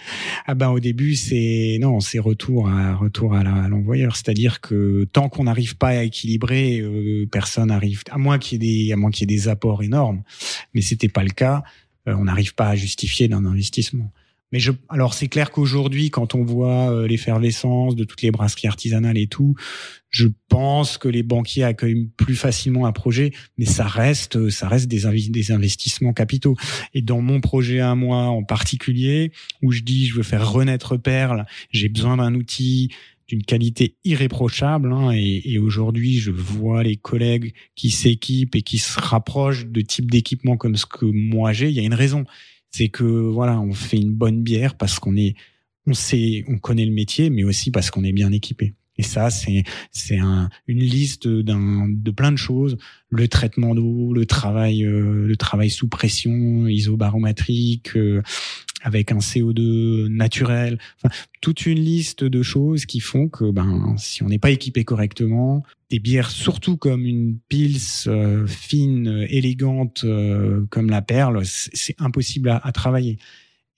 [0.47, 5.31] Ah ben au début c'est non, c'est retour à retour à l'envoyeur, c'est-à-dire que tant
[5.31, 8.03] qu'on n'arrive pas à équilibrer, euh, personne n'arrive.
[8.11, 10.23] À moins qu'il y ait des, à moins qu'il y ait des apports énormes,
[10.75, 11.63] mais c'était pas le cas.
[12.09, 14.13] euh, on n'arrive pas à justifier d'un investissement.
[14.53, 18.69] Mais je, alors c'est clair qu'aujourd'hui, quand on voit euh, l'effervescence de toutes les brasseries
[18.69, 19.55] artisanales et tout,
[20.11, 24.89] je pense que les banquiers accueillent plus facilement un projet, mais ça reste, ça reste
[24.89, 26.57] des investissements capitaux.
[26.95, 29.33] Et dans mon projet à moi en particulier,
[29.63, 32.91] où je dis je veux faire renaître Perle, j'ai besoin d'un outil
[33.29, 34.93] d'une qualité irréprochable.
[34.93, 39.83] hein, et et aujourd'hui, je vois les collègues qui s'équipent et qui se rapprochent de
[39.83, 41.69] types d'équipements comme ce que moi j'ai.
[41.69, 42.25] Il y a une raison,
[42.71, 45.35] c'est que voilà, on fait une bonne bière parce qu'on est,
[45.87, 48.75] on sait, on connaît le métier, mais aussi parce qu'on est bien équipé.
[48.99, 49.63] Et ça, c'est
[49.93, 52.77] c'est un, une liste d'un de plein de choses.
[53.11, 58.23] Le traitement d'eau, le travail, euh, le travail sous pression isobarométrique, euh,
[58.83, 60.79] avec un CO2 naturel.
[60.97, 64.85] Enfin, toute une liste de choses qui font que, ben, si on n'est pas équipé
[64.85, 71.71] correctement, des bières, surtout comme une pils euh, fine, élégante euh, comme la perle, c'est
[71.75, 73.19] c'est impossible à, à travailler.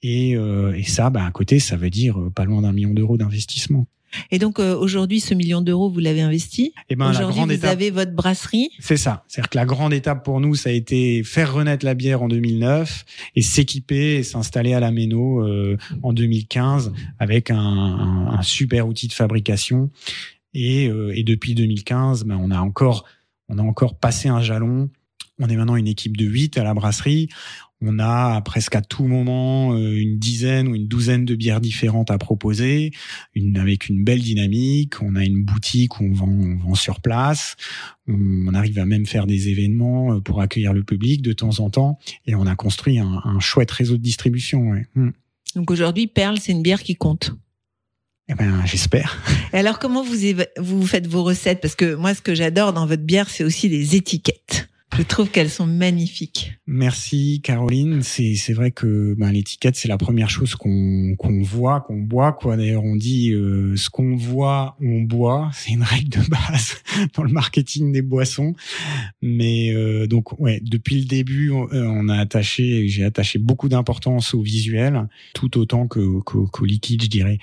[0.03, 2.95] Et, euh, et ça, ben, à côté, ça veut dire euh, pas loin d'un million
[2.95, 3.87] d'euros d'investissement.
[4.31, 6.73] Et donc euh, aujourd'hui, ce million d'euros, vous l'avez investi.
[6.89, 7.71] Et ben, la aujourd'hui, vous étape.
[7.71, 8.71] avez votre brasserie.
[8.79, 9.25] C'est ça.
[9.29, 12.29] C'est-à-dire que la grande étape pour nous, ça a été faire renaître la bière en
[12.29, 13.05] 2009
[13.37, 18.87] et s'équiper et s'installer à la Méno euh, en 2015 avec un, un- un super
[18.89, 19.91] outil de fabrication.
[20.55, 23.05] Et, euh, et depuis 2015, ben, on a encore,
[23.49, 24.91] on a encore passé un jalon.
[25.39, 27.29] On est maintenant une équipe de 8 à la brasserie.
[27.83, 32.11] On a presque à tout moment euh, une dizaine ou une douzaine de bières différentes
[32.11, 32.91] à proposer,
[33.35, 35.01] une, avec une belle dynamique.
[35.03, 37.57] On a une boutique où on vend, on vend sur place.
[38.07, 41.61] On, on arrive à même faire des événements euh, pour accueillir le public de temps
[41.61, 41.99] en temps.
[42.27, 44.71] Et on a construit un, un chouette réseau de distribution.
[44.71, 44.87] Ouais.
[44.95, 45.11] Hmm.
[45.57, 47.35] Donc aujourd'hui, Perle, c'est une bière qui compte.
[48.29, 49.19] Eh ben, j'espère.
[49.53, 50.15] Et alors, comment vous,
[50.59, 51.61] vous faites vos recettes?
[51.61, 54.70] Parce que moi, ce que j'adore dans votre bière, c'est aussi les étiquettes.
[54.97, 56.59] Je trouve qu'elles sont magnifiques.
[56.67, 58.03] Merci Caroline.
[58.03, 62.33] C'est c'est vrai que ben, l'étiquette c'est la première chose qu'on qu'on voit, qu'on boit
[62.33, 62.57] quoi.
[62.57, 65.51] D'ailleurs on dit euh, ce qu'on voit on boit.
[65.55, 66.83] C'est une règle de base
[67.15, 68.55] dans le marketing des boissons.
[69.23, 74.35] Mais euh, donc ouais depuis le début on, euh, a attaché, j'ai attaché beaucoup d'importance
[74.35, 77.39] au visuel, tout autant que qu'au liquide je dirais.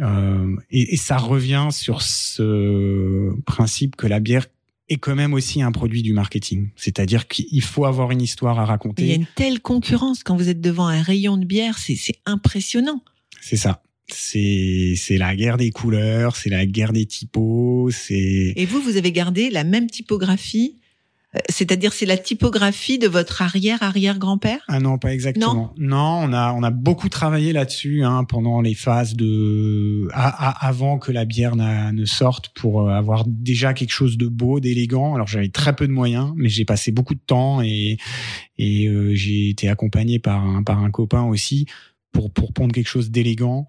[0.00, 4.46] Euh, et, et ça revient sur ce principe que la bière
[4.90, 6.68] est quand même aussi un produit du marketing.
[6.76, 9.14] C'est-à-dire qu'il faut avoir une histoire à Mais il y a raconter.
[9.14, 13.02] une telle concurrence quand vous êtes devant un rayon de bière, c'est impressionnant.
[13.40, 13.82] C'est ça.
[14.12, 19.12] C'est la guerre des couleurs, c'est la guerre des typos, c'est Et vous, vous avez
[19.12, 20.79] gardé la même typographie,
[21.48, 24.62] c'est-à-dire c'est la typographie de votre arrière-arrière-grand-père?
[24.66, 25.72] Ah non pas exactement.
[25.78, 31.12] Non, on a on a beaucoup travaillé là-dessus hein, pendant les phases de avant que
[31.12, 35.14] la bière ne sorte pour euh, avoir déjà quelque chose de beau, d'élégant.
[35.14, 37.96] Alors j'avais très peu de moyens, mais j'ai passé beaucoup de temps et
[38.58, 41.66] et euh, j'ai été accompagné par un par un copain aussi
[42.10, 43.66] pour pour pondre quelque chose d'élégant.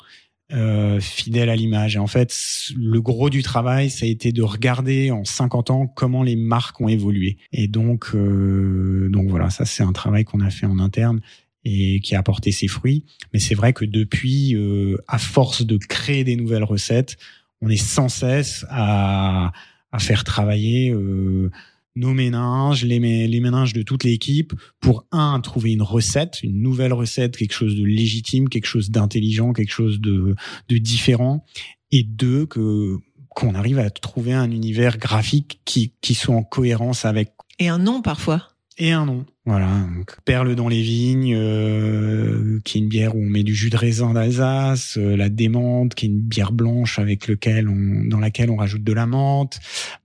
[0.54, 1.96] Euh, fidèle à l'image.
[1.96, 2.34] Et en fait,
[2.76, 6.80] le gros du travail, ça a été de regarder en 50 ans comment les marques
[6.82, 7.38] ont évolué.
[7.52, 11.22] Et donc, euh, donc voilà, ça c'est un travail qu'on a fait en interne
[11.64, 13.06] et qui a apporté ses fruits.
[13.34, 17.18] Mais c'est vrai que depuis, euh, à force de créer des nouvelles recettes,
[17.62, 19.52] on est sans cesse à,
[19.92, 21.52] à faire travailler euh,
[21.96, 23.40] nos méninges, les, mé- les
[23.74, 28.50] de toute l'équipe pour un trouver une recette, une nouvelle recette, quelque chose de légitime,
[28.50, 30.36] quelque chose d'intelligent, quelque chose de,
[30.70, 31.46] de différent,
[31.92, 32.98] et deux que
[33.30, 37.78] qu'on arrive à trouver un univers graphique qui qui soit en cohérence avec Et un
[37.78, 38.50] nom parfois.
[38.78, 39.26] Et un nom.
[39.46, 39.68] Voilà,
[39.98, 43.70] donc Perle dans les vignes, euh, qui est une bière où on met du jus
[43.70, 48.20] de raisin d'Alsace, euh, la démente, qui est une bière blanche avec lequel on, dans
[48.20, 49.60] laquelle on rajoute de la menthe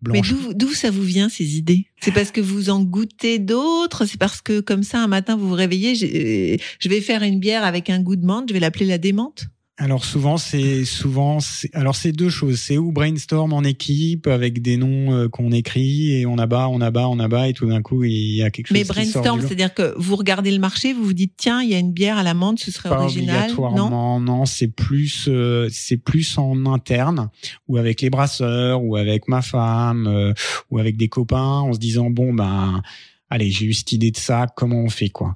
[0.06, 0.30] Mais blanche.
[0.30, 1.86] d'où d'où ça vous vient ces idées?
[2.00, 4.04] C'est parce que vous en goûtez d'autres?
[4.06, 7.38] C'est parce que comme ça un matin vous vous réveillez, j'ai- je vais faire une
[7.40, 9.46] bière avec un goût de menthe, je vais l'appeler la démente?
[9.78, 11.36] Alors souvent c'est souvent
[11.74, 16.12] alors c'est deux choses, c'est ou brainstorm en équipe avec des noms euh, qu'on écrit
[16.12, 18.68] et on abat, on abat, on abat et tout d'un coup il y a quelque
[18.68, 21.68] chose Mais qui brainstorm, c'est-à-dire que vous regardez le marché, vous vous dites tiens, il
[21.68, 24.68] y a une bière à la menthe, ce serait pas original, non obligatoirement, non, c'est
[24.68, 27.28] plus euh, c'est plus en interne
[27.68, 30.32] ou avec les brasseurs ou avec ma femme euh,
[30.70, 32.80] ou avec des copains en se disant bon ben
[33.28, 35.34] allez j'ai eu cette idée de ça comment on fait quoi?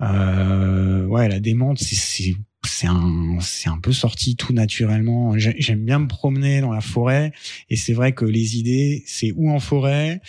[0.00, 5.84] Euh, ouais la démente c'est c'est un c'est un peu sorti tout naturellement J'ai- j'aime
[5.84, 7.32] bien me promener dans la forêt
[7.68, 10.20] et c'est vrai que les idées c'est ou en forêt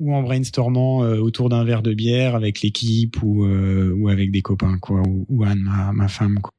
[0.00, 4.30] ou en brainstormant euh, autour d'un verre de bière avec l'équipe ou, euh, ou avec
[4.30, 6.38] des copains, quoi, ou, ou Anne, ma, ma femme.
[6.40, 6.52] Quoi.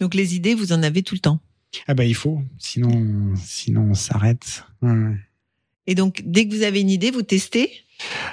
[0.00, 1.38] Donc les idées, vous en avez tout le temps?
[1.86, 4.64] Ah bah il faut, sinon, sinon on s'arrête.
[4.82, 5.14] Ouais.
[5.86, 7.70] Et donc, dès que vous avez une idée, vous testez?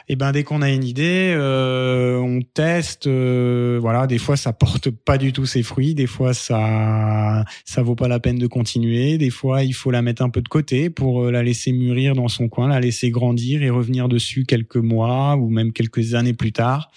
[0.08, 3.08] Et ben dès qu'on a une idée, euh, on teste.
[3.08, 7.82] euh, voilà, des fois ça porte pas du tout ses fruits, des fois ça ça
[7.82, 10.48] vaut pas la peine de continuer, des fois il faut la mettre un peu de
[10.48, 14.46] côté pour euh, la laisser mûrir dans son coin, la laisser grandir et revenir dessus
[14.46, 16.92] quelques mois ou même quelques années plus tard.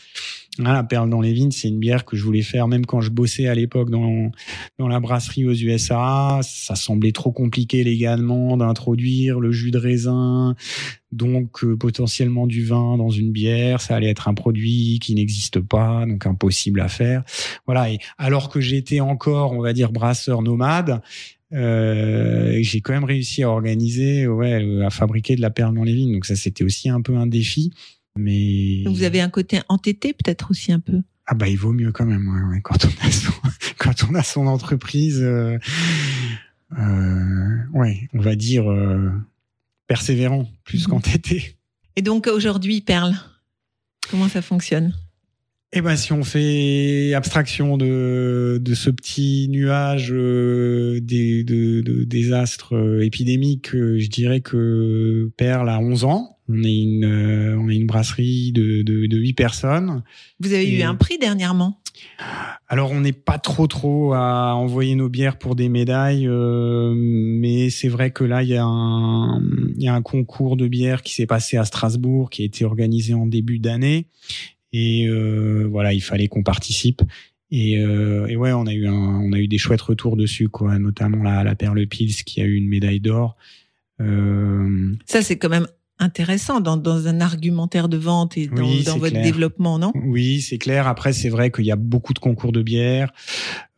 [0.59, 3.09] La perle dans les vignes, c'est une bière que je voulais faire même quand je
[3.09, 4.31] bossais à l'époque dans
[4.79, 6.41] dans la brasserie aux USA.
[6.43, 10.55] Ça semblait trop compliqué légalement d'introduire le jus de raisin,
[11.13, 13.81] donc euh, potentiellement du vin dans une bière.
[13.81, 17.23] Ça allait être un produit qui n'existe pas, donc impossible à faire.
[17.67, 17.91] Voilà.
[17.91, 21.01] Et alors que j'étais encore, on va dire, brasseur nomade.
[21.53, 25.85] Euh, j'ai quand même réussi à organiser, ouais, euh, à fabriquer de la perle dans
[25.85, 26.15] les vignes.
[26.15, 27.73] Donc ça, c'était aussi un peu un défi.
[28.17, 31.03] Mais Donc vous avez un côté entêté peut-être aussi un peu?
[31.27, 33.33] ah bah il vaut mieux quand même ouais, ouais, quand on a son
[33.79, 35.59] quand on a son entreprise euh,
[36.79, 39.11] euh, ouais on va dire euh,
[39.97, 40.90] persévérant plus Mhm.
[40.90, 41.57] qu'entêté
[41.97, 43.14] Et donc aujourd'hui, Perle,
[44.11, 44.95] comment ça fonctionne?
[45.74, 52.05] Eh ben, si on fait abstraction de, de ce petit nuage euh, des, de, de-
[52.05, 56.38] des astres euh, épidémiques, euh, je dirais que Perle a 11 ans.
[56.49, 57.05] On est une,
[57.59, 60.03] on est une brasserie de, de, de 8 personnes.
[60.40, 61.82] Vous avez eu un prix dernièrement?
[62.68, 67.70] Alors, on n'est pas trop trop à envoyer nos bières pour des médailles, euh, mais
[67.70, 71.64] c'est vrai que là, il y, a un, concours de bière qui s'est passé à
[71.64, 74.07] Strasbourg, qui a été organisé en début d'année,
[74.72, 77.03] et euh, voilà, il fallait qu'on participe.
[77.51, 80.78] Et, euh, ouais, on a eu un, on a eu des chouettes retours dessus, quoi,
[80.78, 83.36] notamment la, la Perle Pils qui a eu une médaille d'or.
[84.01, 85.66] Euh, Ça, c'est quand même
[85.99, 89.22] intéressant dans, dans un argumentaire de vente et dans, Oui, dans votre clair.
[89.22, 89.93] développement, non?
[89.95, 90.88] Oui, c'est clair.
[90.88, 93.12] Après, c'est vrai qu'il y a beaucoup de concours de bière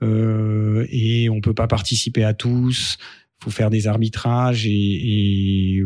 [0.03, 2.97] euh, et on peut pas participer à tous.
[3.43, 5.83] faut faire des arbitrages et, et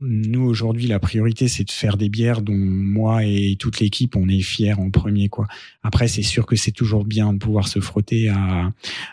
[0.00, 4.28] nous aujourd'hui, la priorité, c'est de faire des bières dont moi et toute l'équipe on
[4.28, 5.28] est fiers en premier.
[5.28, 5.46] Quoi.
[5.82, 8.72] Après, c'est sûr que c'est toujours bien de pouvoir se frotter à,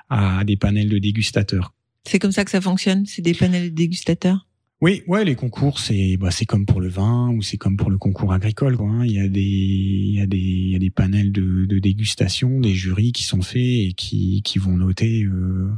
[0.09, 1.73] à des panels de dégustateurs.
[2.05, 3.05] C'est comme ça que ça fonctionne?
[3.05, 4.45] C'est des panels de dégustateurs?
[4.83, 7.89] Oui, ouais, les concours, c'est bah, c'est comme pour le vin ou c'est comme pour
[7.89, 8.75] le concours agricole.
[8.75, 9.05] Quoi, hein.
[9.05, 11.79] Il y a des il y a des il y a des panels de, de
[11.79, 15.71] dégustation, des jurys qui sont faits et qui qui vont noter euh,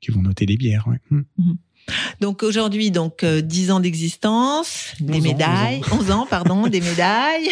[0.00, 0.86] qui vont noter des bières.
[0.86, 1.00] Ouais.
[1.10, 1.54] Hmm.
[2.20, 6.80] Donc aujourd'hui, donc euh, 10 ans d'existence, des 11 ans, médailles, 11 ans, pardon, des
[6.92, 7.48] médailles.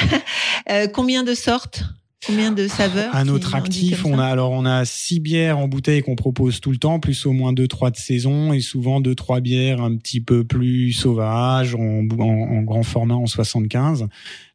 [0.71, 1.83] Euh, combien de sortes?
[2.27, 6.03] Combien de saveurs À notre actif, on a alors on a six bières en bouteille
[6.03, 9.15] qu'on propose tout le temps, plus au moins deux trois de saison et souvent deux
[9.17, 14.07] trois bières un petit peu plus sauvages en, bou- en, en grand format en 75.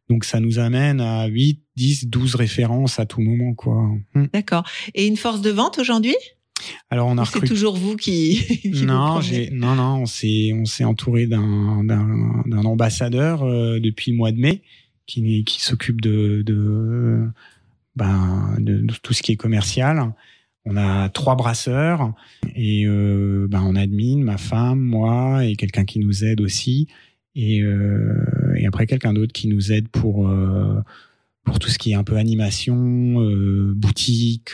[0.09, 3.75] Donc ça nous amène à 8, 10, 12 références à tout moment quoi.
[4.13, 4.27] Hmm.
[4.33, 4.63] D'accord.
[4.95, 6.15] Et une force de vente aujourd'hui?
[6.89, 10.85] Alors on a C'est toujours vous qui, non, j'ai non non, on s'est on s'est
[10.85, 14.61] entouré d'un d'un d'un ambassadeur euh, depuis le mois de mai
[15.05, 17.27] qui qui s'occupe de de
[17.97, 20.13] ben de, de tout ce qui est commercial.
[20.65, 22.13] On a trois brasseurs
[22.55, 26.87] et euh, ben en admin, ma femme, moi et quelqu'un qui nous aide aussi
[27.35, 30.81] et euh, et après quelqu'un d'autre qui nous aide pour euh,
[31.43, 33.15] pour tout ce qui est un peu animation,
[33.75, 34.51] boutique,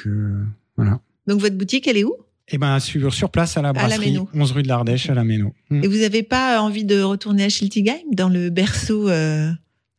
[0.78, 1.00] voilà.
[1.28, 2.16] Donc votre boutique, elle est où?
[2.50, 4.30] Eh ben sur sur place à la brasserie, Méno.
[4.34, 5.54] 11 rue de l'Ardèche à la Méno.
[5.72, 9.50] Et vous n'avez pas envie de retourner à Schiltigheim, dans le berceau euh,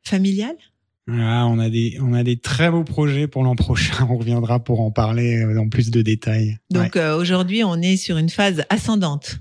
[0.02, 0.54] familial?
[1.10, 4.06] Ah, on a des on a des très beaux projets pour l'an prochain.
[4.10, 6.56] On reviendra pour en parler euh, dans plus de détails.
[6.70, 9.38] Donc euh, aujourd'hui, on est sur une phase ascendante.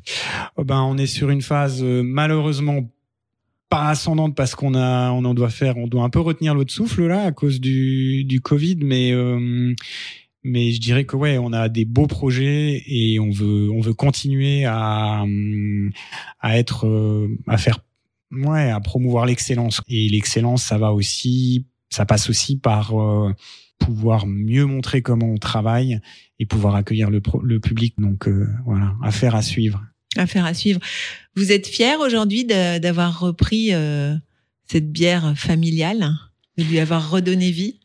[0.57, 2.82] Oh ben on est sur une phase euh, malheureusement
[3.74, 6.72] pas ascendante parce qu'on a on en doit faire on doit un peu retenir l'autre
[6.72, 9.74] souffle là à cause du du Covid mais euh,
[10.43, 13.95] mais je dirais que ouais on a des beaux projets et on veut on veut
[13.95, 15.91] continuer à hum,
[16.39, 17.80] à être euh, à faire
[18.36, 19.81] ouais à promouvoir l'excellence.
[19.88, 23.34] Et l'excellence ça va aussi ça passe aussi par euh,
[23.79, 25.99] pouvoir mieux montrer comment on travaille
[26.39, 27.95] et pouvoir accueillir le, pro- le public.
[27.97, 29.84] Donc euh, voilà affaire à suivre.
[30.15, 30.79] Affaire à suivre.
[31.36, 34.15] Vous êtes fier aujourd'hui d'avoir repris euh,
[34.65, 36.11] cette bière familiale,
[36.57, 37.79] de lui avoir redonné vie?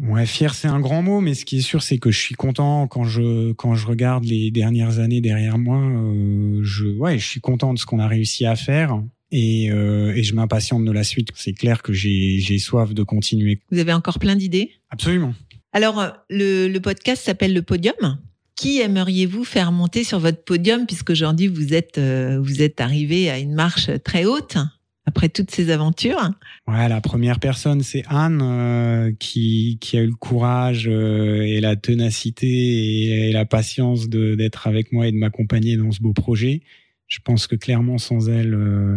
[0.00, 2.34] Ouais, fier, c'est un grand mot, mais ce qui est sûr, c'est que je suis
[2.34, 2.88] content.
[2.88, 5.78] Quand je quand je regarde les dernières années derrière moi.
[5.78, 9.00] euh, je ouais, je suis content de ce qu'on a réussi à faire
[9.34, 11.28] et euh, et je m'impatiente de la suite.
[11.34, 13.58] C'est clair que j'ai soif de continuer.
[13.70, 14.70] Vous avez encore plein d'idées?
[14.90, 15.34] Absolument.
[15.72, 18.18] Alors, euh, le, le podcast s'appelle Le Podium.
[18.56, 23.40] Qui aimeriez-vous faire monter sur votre podium puisqu'aujourd'hui vous êtes euh, vous êtes arrivé à
[23.40, 24.58] une marche très haute
[25.06, 26.30] après toutes ces aventures?
[26.68, 31.60] Ouais, la première personne, c'est Anne euh, qui, qui a eu le courage euh, et
[31.60, 36.12] la ténacité et, et la patience d'être avec moi et de m'accompagner dans ce beau
[36.12, 36.62] projet.
[37.08, 38.96] Je pense que clairement, sans elle, euh,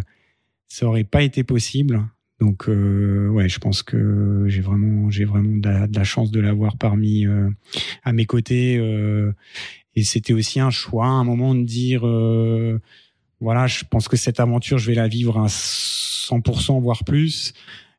[0.68, 2.04] ça aurait pas été possible.
[2.40, 6.78] Donc, euh, ouais, je pense que j'ai vraiment, j'ai vraiment de la, chance de l'avoir
[6.78, 7.50] parmi euh,
[8.04, 8.78] à mes côtés.
[8.78, 9.34] euh,
[9.96, 12.80] et c'était aussi un choix, un moment de dire, euh,
[13.40, 17.54] voilà, je pense que cette aventure, je vais la vivre à 100%, voire plus.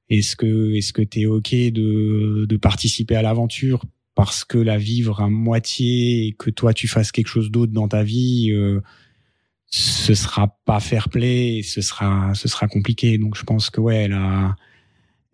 [0.09, 5.21] Est-ce que, est-ce que t'es ok de, de participer à l'aventure parce que la vivre
[5.21, 8.81] à moitié et que toi tu fasses quelque chose d'autre dans ta vie, euh,
[9.71, 13.19] ce sera pas fair play, ce sera, ce sera compliqué.
[13.19, 14.57] Donc je pense que ouais, elle a,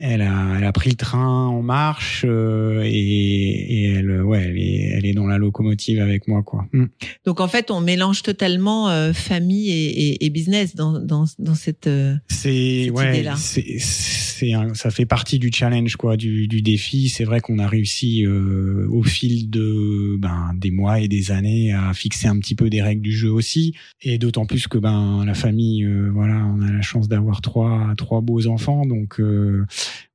[0.00, 4.58] elle a, elle a pris le train en marche euh, et, et elle, ouais, elle
[4.58, 6.66] est, elle est dans la locomotive avec moi quoi.
[6.72, 6.86] Mm.
[7.24, 11.54] Donc en fait, on mélange totalement euh, famille et, et- et business dans, dans, dans
[11.54, 11.86] cette.
[11.86, 13.34] euh, C'est ouais, idée-là.
[13.36, 17.08] c'est c'est un- ça fait partie du challenge quoi, du, du défi.
[17.08, 21.72] C'est vrai qu'on a réussi euh, au fil de ben des mois et des années
[21.72, 25.24] à fixer un petit peu des règles du jeu aussi, et d'autant plus que ben
[25.24, 29.64] la famille, euh, voilà, on a la chance d'avoir trois trois beaux enfants, donc euh,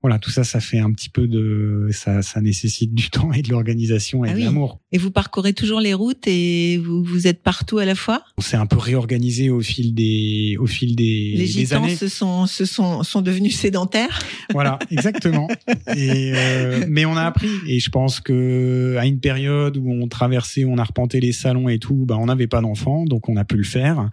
[0.01, 3.41] voilà, tout ça, ça fait un petit peu de ça, ça nécessite du temps et
[3.41, 4.43] de l'organisation et Ah de oui.
[4.45, 4.79] l'amour.
[4.91, 8.23] Et vous parcourez toujours les routes et vous, vous êtes partout à la fois?
[8.37, 11.95] On s'est un peu réorganisé au fil des au fil des, Les des années.
[11.95, 14.19] se sont, se sont, sont devenus sédentaires?
[14.53, 15.47] Voilà, exactement.
[15.95, 20.07] Et euh, mais on a appris et je pense que à une période où on
[20.07, 23.35] traversait, on a arpenté les salons et tout, bah on n'avait pas d'enfants, donc on
[23.35, 24.09] a pu le faire.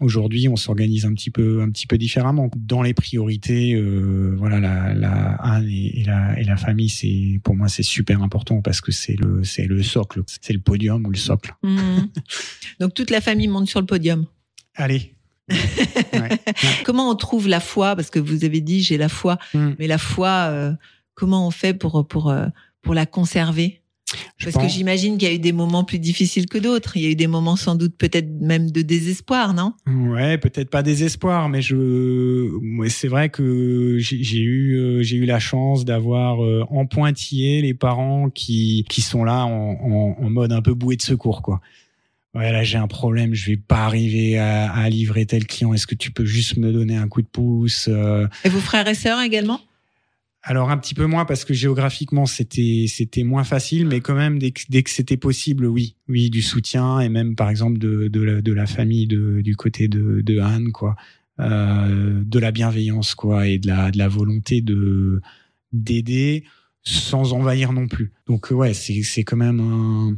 [0.00, 2.50] Aujourd'hui, on s'organise un petit peu un petit peu différemment.
[2.56, 7.40] Dans les priorités, euh, voilà, la, la Anne et, et la et la famille, c'est
[7.44, 11.04] pour moi c'est super important parce que c'est le c'est le socle, c'est le podium
[11.06, 11.54] ou le socle.
[11.62, 12.08] Mhm.
[12.80, 14.26] Donc toute la famille monte sur le podium.
[14.74, 15.14] Allez.
[16.14, 16.38] Ouais.
[16.84, 17.96] Comment on trouve la foi?
[17.96, 19.70] Parce que vous avez dit j'ai la foi, Mm.
[19.78, 20.72] mais la foi, euh,
[21.14, 22.46] comment on fait pour pour euh,
[22.82, 23.81] pour la conserver?
[24.38, 26.96] Je Parce que j'imagine qu'il y a eu des moments plus difficiles que d'autres.
[26.96, 29.72] Il y a eu des moments sans doute peut-être même de désespoir, non?
[29.86, 32.50] Ouais, peut-être pas désespoir, mais je,
[32.88, 37.74] c'est vrai que j'ai eu, euh, j'ai eu la chance d'avoir euh, en pointillé les
[37.74, 41.60] parents qui qui sont là en, en, en mode un peu bouée de secours, quoi.
[42.34, 45.74] Ouais, là j'ai un problème, je vais pas arriver à, à livrer tel client.
[45.74, 48.88] Est-ce que tu peux juste me donner un coup de pouce euh, Et vos frères
[48.88, 49.60] et sœurs également?
[50.44, 54.38] Alors un petit peu moins parce que géographiquement c'était c'était moins facile, mais quand même
[54.38, 58.08] dès que, dès que c'était possible, oui, oui du soutien et même par exemple de
[58.08, 60.96] de la, de la famille de, du côté de, de Anne quoi,
[61.38, 65.20] euh, de la bienveillance quoi et de la de la volonté de
[65.72, 66.44] d'aider
[66.82, 68.12] sans envahir non plus.
[68.26, 70.16] Donc euh, ouais c'est c'est quand même un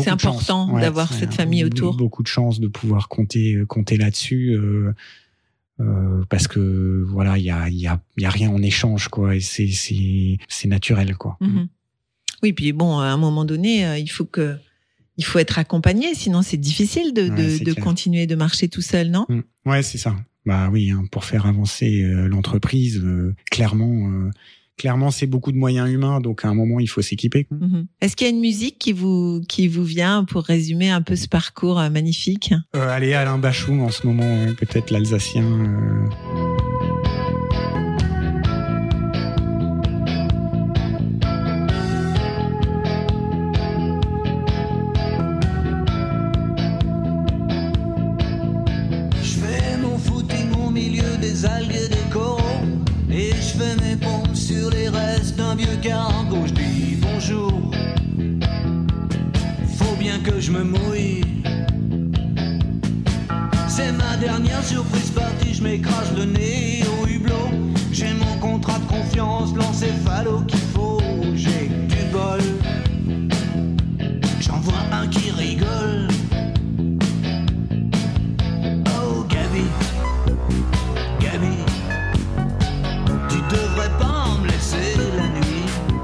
[0.00, 1.96] C'est important Ouais, d'avoir cette famille autour.
[1.96, 4.50] Beaucoup de chance de pouvoir compter compter là-dessus.
[4.54, 4.92] euh,
[5.80, 8.62] euh, parce que voilà, il y a, il y, a, il y a rien en
[8.62, 11.36] échange, quoi, et c'est c'est c'est naturel, quoi.
[11.40, 11.68] Mhm.
[12.42, 14.56] Oui, puis bon, à un moment donné, euh, il faut que
[15.16, 17.84] il faut être accompagné, sinon c'est difficile de, Ouais, de, c'est de clair.
[17.84, 19.26] continuer de marcher tout seul, non?
[19.28, 19.40] Mm.
[19.66, 20.16] Ouais, c'est ça.
[20.46, 23.02] Bah oui, hein, pour faire avancer euh, l'entreprise,
[23.50, 24.28] clairement,
[24.76, 27.46] clairement, c'est beaucoup de moyens humains, donc à un moment, il faut s'équiper.
[27.50, 27.86] Mhm.
[28.00, 31.16] Est-ce qu'il y a une musique qui vous qui vous vient pour résumer un peu
[31.16, 32.52] ce parcours euh, magnifique?
[32.74, 35.44] Euh, allez, Alain Bachou, en ce moment, euh, peut-être l'Alsacien.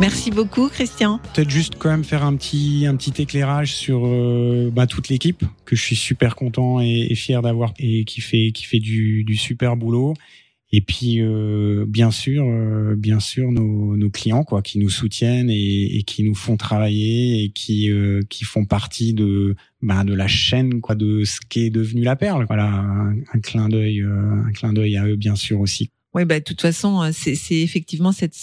[0.01, 1.21] Merci beaucoup, Christian.
[1.35, 5.45] Peut-être juste quand même faire un petit un petit éclairage sur euh, bah, toute l'équipe
[5.67, 9.25] que je suis super content et, et fier d'avoir et qui fait qui fait du,
[9.25, 10.15] du super boulot.
[10.73, 15.51] Et puis euh, bien sûr euh, bien sûr nos, nos clients quoi qui nous soutiennent
[15.51, 20.15] et, et qui nous font travailler et qui euh, qui font partie de bah, de
[20.15, 22.47] la chaîne quoi de ce qui est devenu la perle.
[22.47, 25.91] Voilà un, clin d'œil euh, un clin d'œil à eux bien sûr aussi.
[26.15, 28.35] Oui, bah, de toute façon, euh, c'est effectivement cette,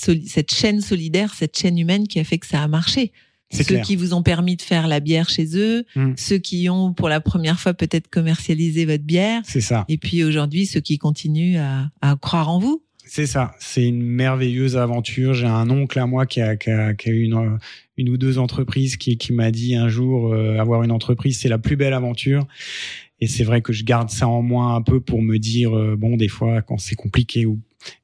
[0.52, 3.12] chaîne solidaire, cette chaîne humaine qui a fait que ça a marché.
[3.52, 3.82] Ceux clair.
[3.86, 6.14] qui vous ont permis de faire la bière chez eux, Mm.
[6.18, 9.86] ceux qui ont pour la première fois peut-être commercialisé votre bière, C'est ça.
[9.88, 12.84] et puis aujourd'hui ceux qui continuent à, à croire en vous.
[13.06, 13.56] C'est ça.
[13.60, 15.34] C'est une merveilleuse aventure.
[15.34, 17.58] J'ai un oncle à moi qui a, qui a, qui a eu une,
[17.96, 21.48] une ou deux entreprises qui, qui m'a dit un jour euh, avoir une entreprise, c'est
[21.48, 22.46] la plus belle aventure.
[23.20, 25.96] Et c'est vrai que je garde ça en moi un peu pour me dire euh,
[25.96, 27.60] bon des fois quand c'est compliqué ou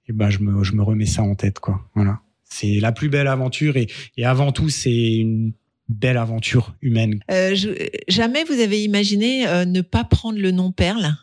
[0.07, 1.88] et ben je me je me remets ça en tête quoi.
[1.95, 2.20] Voilà.
[2.43, 3.88] C'est la plus belle aventure et,
[4.18, 5.53] et avant tout c'est une
[5.89, 7.20] belle aventure humaine.
[7.30, 7.70] Euh, je-
[8.07, 11.16] jamais vous avez imaginé euh, ne pas prendre le nom Perle?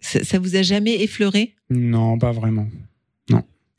[0.00, 1.54] Ça, ça vous a jamais effleuré?
[1.70, 2.66] Non, pas vraiment.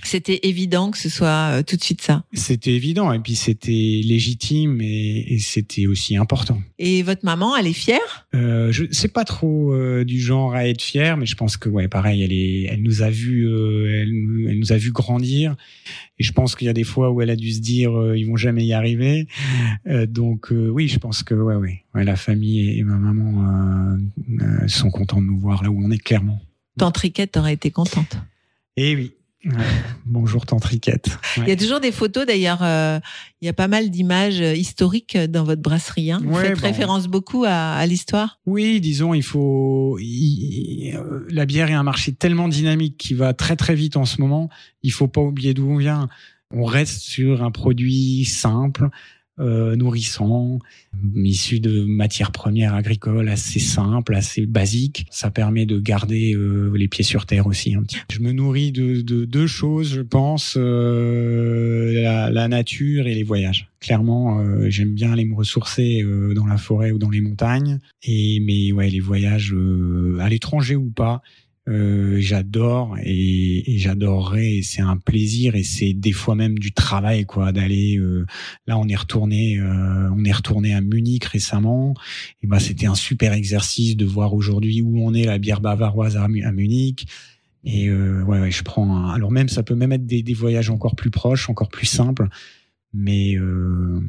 [0.04, 2.24] C'était évident que ce soit euh, tout de suite ça.
[2.34, 3.72] C'était évident et puis c'était
[4.04, 6.62] légitime et, et c'était aussi important.
[6.78, 8.28] Et votre maman, elle est fière?
[8.36, 11.70] Euh, je sais pas trop euh, du genre à être fière, mais je pense que
[11.70, 14.92] ouais, pareil, elle est, elle nous a vu, euh, elle, nous- elle nous a vu
[14.92, 15.56] grandir,
[16.20, 18.18] et je pense qu'il y a des fois où elle a dû se dire euh,
[18.18, 19.28] ils vont jamais y arriver.
[20.08, 23.98] Donc oui, je pense que ouais, ouais, ouais, la famille et, et ma maman
[24.68, 26.40] sont contents de nous voir là où on est clairement.
[26.78, 28.18] Tante Riquette aurait été contente.
[28.78, 29.12] Et oui.
[29.46, 29.52] Ouais.
[30.06, 31.08] Bonjour tante Riquette.
[31.38, 31.44] Ouais.
[31.46, 32.60] Il y a toujours des photos d'ailleurs.
[32.64, 33.00] euh,
[33.42, 36.12] il y a pas mal d'images euh, historiques dans votre brasserie.
[36.12, 36.22] Hein.
[36.24, 36.68] Vous Ouais, faites bon.
[36.68, 38.40] référence beaucoup à, à l'histoire.
[38.46, 39.98] Oui, disons, il faut.
[40.00, 44.06] il- euh, la bière est un marché tellement dynamique qui va très très vite en
[44.06, 44.50] ce moment.
[44.82, 46.08] Il faut pas oublier d'où on vient.
[46.52, 48.90] On reste sur un produit simple,
[49.40, 50.60] euh, nourrissant,
[51.16, 55.06] issu de matières premières agricoles assez simples, assez basiques.
[55.10, 57.76] Ça permet de garder euh, les pieds sur terre aussi.
[57.76, 57.84] Peu.
[58.12, 63.24] Je me nourris de, de deux choses, je pense euh, la, la nature et les
[63.24, 63.70] voyages.
[63.80, 67.80] Clairement, euh, j'aime bien aller me ressourcer euh, dans la forêt ou dans les montagnes.
[68.04, 71.22] Et mais ouais, les voyages euh, à l'étranger ou pas,
[71.70, 74.56] euh, j'adore et, et j'adorerais.
[74.58, 77.98] et C'est un plaisir et c'est des fois même du travail quoi d'aller.
[77.98, 78.26] euh,
[78.68, 81.94] là, on est retourné, euh, on est retourné à Munich récemment.
[82.42, 86.18] Et ben c'était un super exercice de voir aujourd'hui où on est la bière bavaroise
[86.18, 87.08] à, Mu- à Munich.
[87.64, 88.94] Et euh, ouais, ouais, je prends.
[88.94, 89.14] Un...
[89.14, 92.28] Alors même, ça peut même être des, des voyages encore plus proches, encore plus simples.
[92.94, 94.02] Mais euh,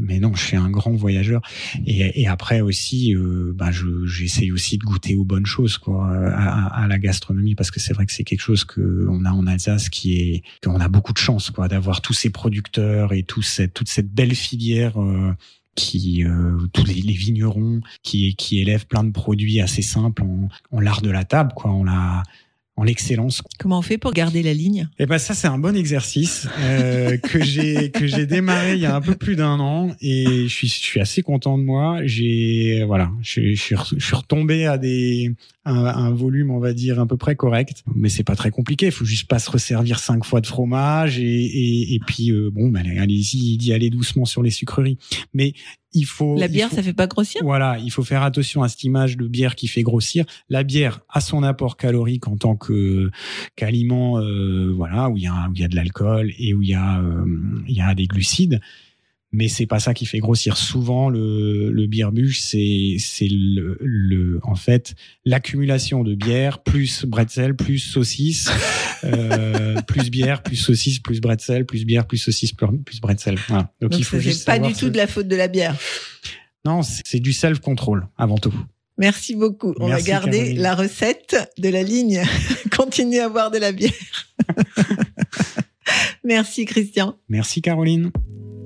[0.00, 1.42] mais non, je suis un grand voyageur.
[1.86, 6.82] Et, après aussi, euh, bah, je j'essaye aussi de goûter aux bonnes choses, quoi, à,
[6.82, 9.46] à- la gastronomie, parce que c'est vrai que c'est quelque chose que on a en
[9.46, 13.42] Alsace qui est qu'on a beaucoup de chance, quoi, d'avoir tous ces producteurs et tout
[13.42, 15.00] cette, toute cette belle filière.
[15.00, 15.32] euh,
[15.76, 20.48] qui euh, tous les, les vignerons qui qui élèvent plein de produits assez simples en,
[20.72, 22.24] en l'art de la table quoi en la
[22.80, 24.88] en l'excellence Comment on fait pour garder la ligne?
[24.98, 28.86] Et ben ça c'est un bon exercice euh, que j'ai que j'ai démarré il y
[28.86, 32.00] a un peu plus d'un an et je suis je suis assez content de moi.
[32.04, 35.32] J'ai voilà, je, suis- je je suis retombé à des
[35.66, 38.86] un, un volume on va dire à peu près correct, mais c'est pas très compliqué.
[38.86, 42.50] Il faut juste pas se resservir cinq fois de fromage et et, et puis euh,
[42.50, 44.96] bon ben allez-y d'y aller doucement sur les sucreries.
[45.34, 45.52] Mais
[45.92, 47.40] il faut La bière, faut- ça fait pas grossir?
[47.42, 50.24] Voilà, il faut faire attention à cette image de bière qui fait grossir.
[50.48, 53.10] La bière a son apport calorique en tant que
[53.56, 56.62] qu'aliment, euh, voilà, où il y a où il y a de l'alcool et où
[56.62, 57.24] il y a euh,
[57.68, 58.60] il y a des glucides.
[59.32, 60.56] Mais c'est pas ça qui fait grossir.
[60.56, 61.88] Souvent, le, le
[62.32, 68.50] c'est c'est le, le en fait l'accumulation de bière plus bretzel plus saucisse,
[69.04, 73.38] euh, plus bière plus saucisse plus bretzel plus bière plus saucisse plus, plus bretzel.
[73.48, 73.72] Voilà.
[73.80, 75.76] Donc, Donc il faut juste pas du tout de la faute de la bière.
[76.64, 78.54] non, c'est du self-control avant tout.
[79.00, 79.74] Merci beaucoup.
[79.80, 80.60] On va garder Caroline.
[80.60, 82.22] la recette de la ligne.
[82.76, 83.92] Continuez à boire de la bière.
[86.24, 87.16] Merci Christian.
[87.30, 88.10] Merci Caroline.